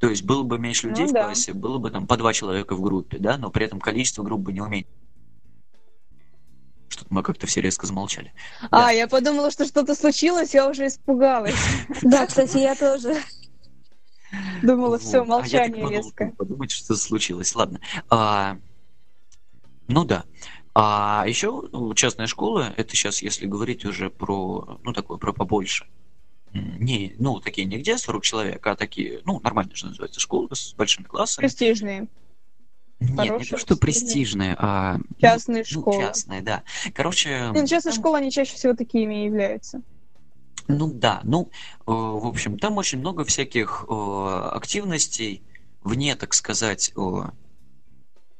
[0.00, 1.24] То есть было бы меньше людей ну, в да.
[1.24, 4.40] классе, было бы там по два человека в группе, да, но при этом количество групп
[4.40, 4.98] бы не уменьшилось.
[6.88, 8.32] Что-то мы как-то все резко замолчали.
[8.70, 8.90] А, да.
[8.90, 11.58] я подумала, что что-то случилось, я уже испугалась.
[12.02, 13.16] Да, кстати, я тоже.
[14.62, 16.32] Думала, все, молчание резко.
[16.36, 17.54] Подумать, что случилось.
[17.54, 17.80] Ладно.
[18.10, 18.58] А,
[19.88, 20.24] ну да.
[20.74, 25.86] А еще частная школа, это сейчас, если говорить уже про, ну, такое, про побольше.
[26.52, 30.74] Не, ну, такие не где 40 человек, а такие, ну, нормально же называется, школы с
[30.74, 31.46] большими классами.
[31.46, 32.08] Престижные.
[33.00, 34.96] Нет, Хорошие, не то, что престижные, а...
[34.96, 36.02] Ну, частные ну, школы.
[36.02, 36.62] частные, да.
[36.92, 37.50] Короче...
[37.52, 38.00] Нет, частные там...
[38.00, 39.82] школы, они чаще всего такими и являются.
[40.68, 41.50] Ну да, ну,
[41.80, 45.42] э, в общем, там очень много всяких э, активностей
[45.82, 47.00] вне, так сказать, э,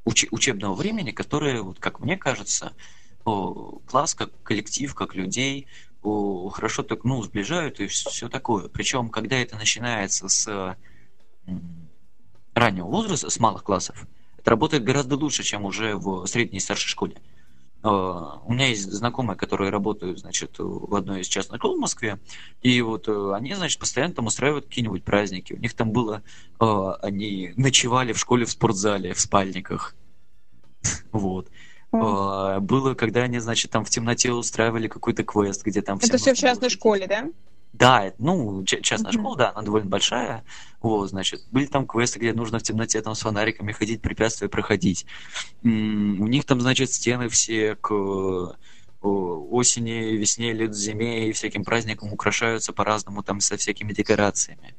[0.04, 2.74] уч- учебного времени, которые, вот, как мне кажется,
[3.26, 3.30] э,
[3.86, 5.66] класс, как коллектив, как людей
[6.04, 6.08] э,
[6.52, 8.68] хорошо так, ну, сближают и все такое.
[8.68, 10.76] Причем, когда это начинается с
[12.54, 14.06] раннего возраста, с малых классов,
[14.38, 17.16] это работает гораздо лучше, чем уже в средней и старшей школе.
[17.84, 22.18] Uh, у меня есть знакомые, которые работают, значит, в одной из частных школ в Москве,
[22.62, 25.52] и вот uh, они, значит, постоянно там устраивают какие-нибудь праздники.
[25.52, 26.22] У них там было,
[26.60, 29.94] uh, они ночевали в школе в спортзале, в спальниках.
[31.12, 31.48] Вот.
[31.92, 32.58] Mm.
[32.58, 35.98] Было, когда они, значит, там в темноте устраивали какой-то квест, где там...
[36.02, 37.28] Это все в частной школе, да?
[37.74, 39.20] Да, ну, частная mm-hmm.
[39.20, 40.44] школа, да, она довольно большая.
[40.80, 45.06] Вот, значит, были там квесты, где нужно в темноте там с фонариками ходить, препятствия проходить.
[45.64, 48.56] У них там, значит, стены все к
[49.02, 54.76] осени, весне, лет, зиме и всяким праздникам украшаются по-разному там со всякими декорациями.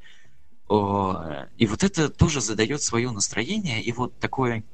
[0.68, 4.64] И вот это тоже задает свое настроение, и вот такое,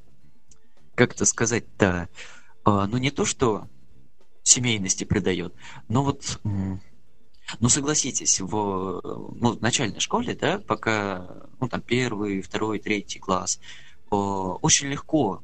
[0.94, 2.08] как это сказать-то,
[2.64, 3.66] а, ну не то, что
[4.44, 5.54] семейности придает,
[5.88, 6.40] но вот
[7.60, 9.00] ну, согласитесь, в,
[9.34, 11.26] ну, в начальной школе, да, пока,
[11.60, 13.60] ну, там, первый, второй, третий класс,
[14.10, 15.42] очень легко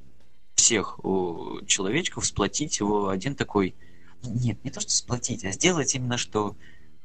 [0.55, 0.99] всех
[1.67, 3.75] человечков сплотить в один такой...
[4.25, 6.57] Нет, не то, что сплотить, а сделать именно, что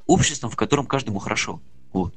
[0.08, 1.62] обществом, в котором каждому хорошо.
[1.94, 2.14] Вот.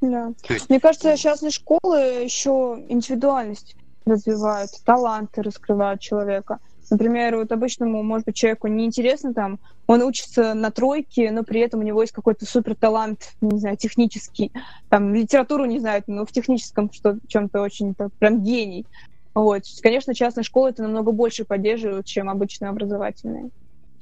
[0.00, 0.32] Да.
[0.48, 0.68] есть...
[0.68, 6.60] Мне кажется, частные школы еще индивидуальность развивают, таланты раскрывают человека.
[6.90, 11.80] Например, вот обычному, может быть, человеку неинтересно там, он учится на тройке, но при этом
[11.80, 14.52] у него есть какой-то супер талант, не знаю, технический,
[14.88, 18.86] там, литературу не знает, но в техническом что чем-то очень -то, прям гений.
[19.34, 19.62] Вот.
[19.82, 23.50] Конечно, частные школы это намного больше поддерживают, чем обычные образовательные.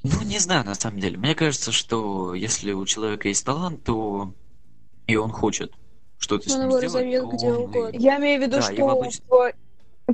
[0.03, 1.19] Ну, не знаю, на самом деле.
[1.19, 4.33] Мне кажется, что если у человека есть талант, то
[5.07, 5.73] и он хочет
[6.19, 7.99] что-то он с ним сделать, где угодно.
[7.99, 9.53] Я имею в виду, да, что обычно...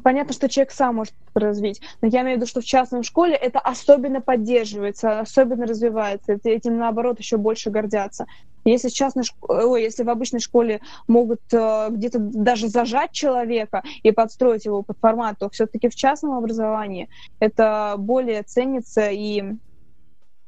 [0.00, 3.34] Понятно, что человек сам может развить, но я имею в виду, что в частной школе
[3.34, 8.26] это особенно поддерживается, особенно развивается, этим наоборот еще больше гордятся.
[8.64, 9.34] Если в частной шк...
[9.40, 14.96] Ой, если в обычной школе могут э, где-то даже зажать человека и подстроить его под
[14.98, 17.08] формат, то все-таки в частном образовании
[17.40, 19.56] это более ценится и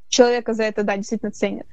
[0.09, 1.66] человека за это, да, действительно ценят.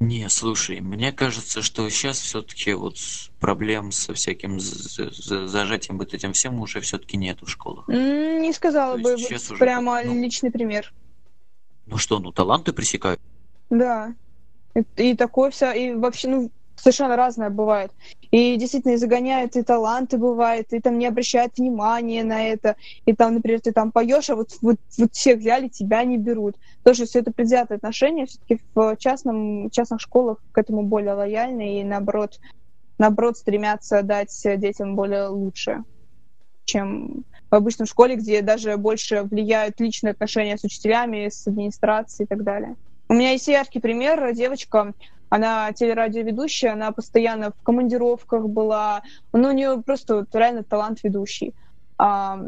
[0.00, 2.96] Не, слушай, мне кажется, что сейчас все-таки вот
[3.40, 7.88] проблем со всяким зажатием вот этим всем уже все-таки нет в школах.
[7.88, 10.92] Не сказала бы, вот прямо ну, личный пример.
[11.86, 13.20] Ну что, ну таланты пресекают?
[13.70, 14.14] Да.
[14.74, 17.92] И, и такое все, и вообще, ну, совершенно разное бывает.
[18.30, 22.76] И действительно, и загоняют, и таланты бывают, и там не обращают внимания на это.
[23.06, 26.56] И там, например, ты там поешь, а вот, вот, вот все взяли, тебя не берут.
[26.84, 28.26] Тоже все это предвзятое отношение.
[28.26, 32.38] Все-таки в частном, частных школах к этому более лояльны и наоборот,
[32.98, 35.84] наоборот стремятся дать детям более лучше,
[36.64, 42.28] чем в обычной школе, где даже больше влияют личные отношения с учителями, с администрацией и
[42.28, 42.76] так далее.
[43.08, 44.34] У меня есть яркий пример.
[44.34, 44.92] Девочка,
[45.28, 49.02] она телерадиоведущая, она постоянно в командировках была.
[49.32, 51.54] Ну, у нее просто вот, реально талант ведущий.
[51.98, 52.38] А,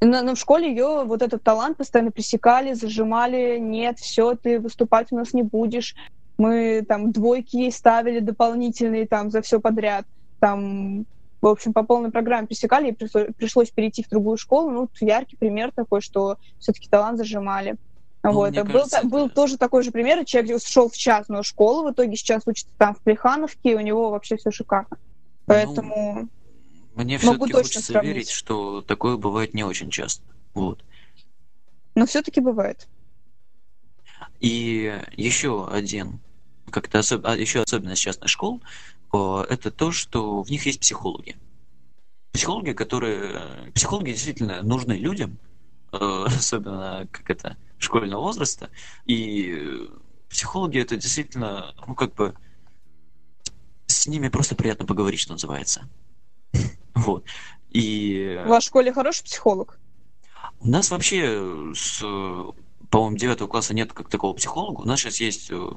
[0.00, 3.58] но, но в школе ее вот этот талант постоянно пресекали, зажимали.
[3.58, 5.94] Нет, все, ты выступать у нас не будешь.
[6.38, 10.04] Мы там двойки ей ставили дополнительные там за все подряд.
[10.38, 11.06] Там,
[11.40, 14.70] в общем, по полной программе пресекали, и пришлось, пришлось перейти в другую школу.
[14.70, 17.76] Ну, яркий пример такой, что все-таки талант зажимали.
[18.26, 18.54] Ну, вот.
[18.54, 19.34] Был, кажется, был это...
[19.34, 20.24] тоже такой же пример.
[20.24, 24.10] Человек шел в частную школу, в итоге сейчас учится там в Плехановке, и у него
[24.10, 24.98] вообще все шикарно.
[25.46, 26.28] Поэтому
[26.96, 28.14] ну, мне все-таки хочется сравнить.
[28.14, 30.24] верить, что такое бывает не очень часто.
[30.54, 30.82] Вот.
[31.94, 32.88] но все-таки бывает.
[34.40, 36.18] И еще один,
[36.70, 37.24] как-то особ...
[37.26, 38.60] а, еще особенность частных школ,
[39.12, 41.36] это то, что в них есть психологи.
[42.32, 43.70] Психологи, которые...
[43.72, 45.38] Психологи действительно нужны людям,
[45.92, 48.70] особенно как это школьного возраста,
[49.04, 49.88] и
[50.28, 52.34] психологи это действительно, ну как бы,
[53.86, 55.88] с ними просто приятно поговорить, что называется.
[56.94, 57.24] Вот.
[57.70, 58.40] И...
[58.46, 59.78] В вашей школе хороший психолог?
[60.60, 62.00] У нас вообще с,
[62.90, 64.80] по-моему, девятого класса нет как такого психолога.
[64.80, 65.68] У нас сейчас есть, э,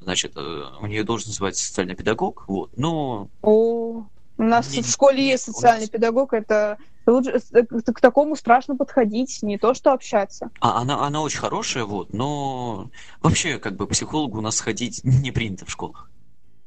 [0.00, 3.30] значит, э, у нее должен называться социальный педагог, вот, но...
[3.40, 4.04] О,
[4.36, 5.90] у нас не, в школе есть социальный нас...
[5.90, 10.50] педагог, это лучше, к такому страшно подходить, не то что общаться.
[10.60, 12.90] А, она, она очень хорошая, вот, но
[13.20, 16.10] вообще, как бы, психологу у нас ходить не принято в школах.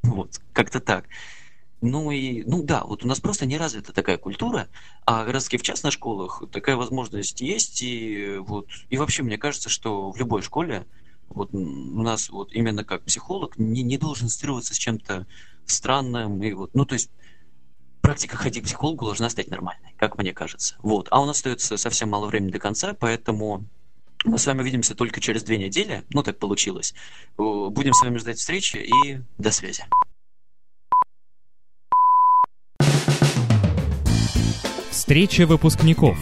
[0.04, 1.06] Вот, как-то так.
[1.86, 4.70] Ну и, ну да, вот у нас просто не развита такая культура,
[5.06, 10.10] а таки в частных школах такая возможность есть, и вот, и вообще мне кажется, что
[10.12, 10.88] в любой школе
[11.28, 15.28] вот у нас вот именно как психолог не, не должен ассоциироваться с чем-то
[15.66, 17.10] странным, и вот, ну то есть
[18.04, 20.76] практика ходить к психологу должна стать нормальной, как мне кажется.
[20.84, 23.66] Вот, а у нас остается совсем мало времени до конца, поэтому
[24.26, 26.94] мы с вами увидимся только через две недели, ну так получилось.
[27.38, 29.86] Будем с вами ждать встречи и до связи.
[34.92, 36.18] Встреча выпускников.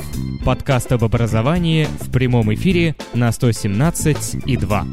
[0.45, 4.87] Подкаст об образовании в прямом эфире на 117 и 2.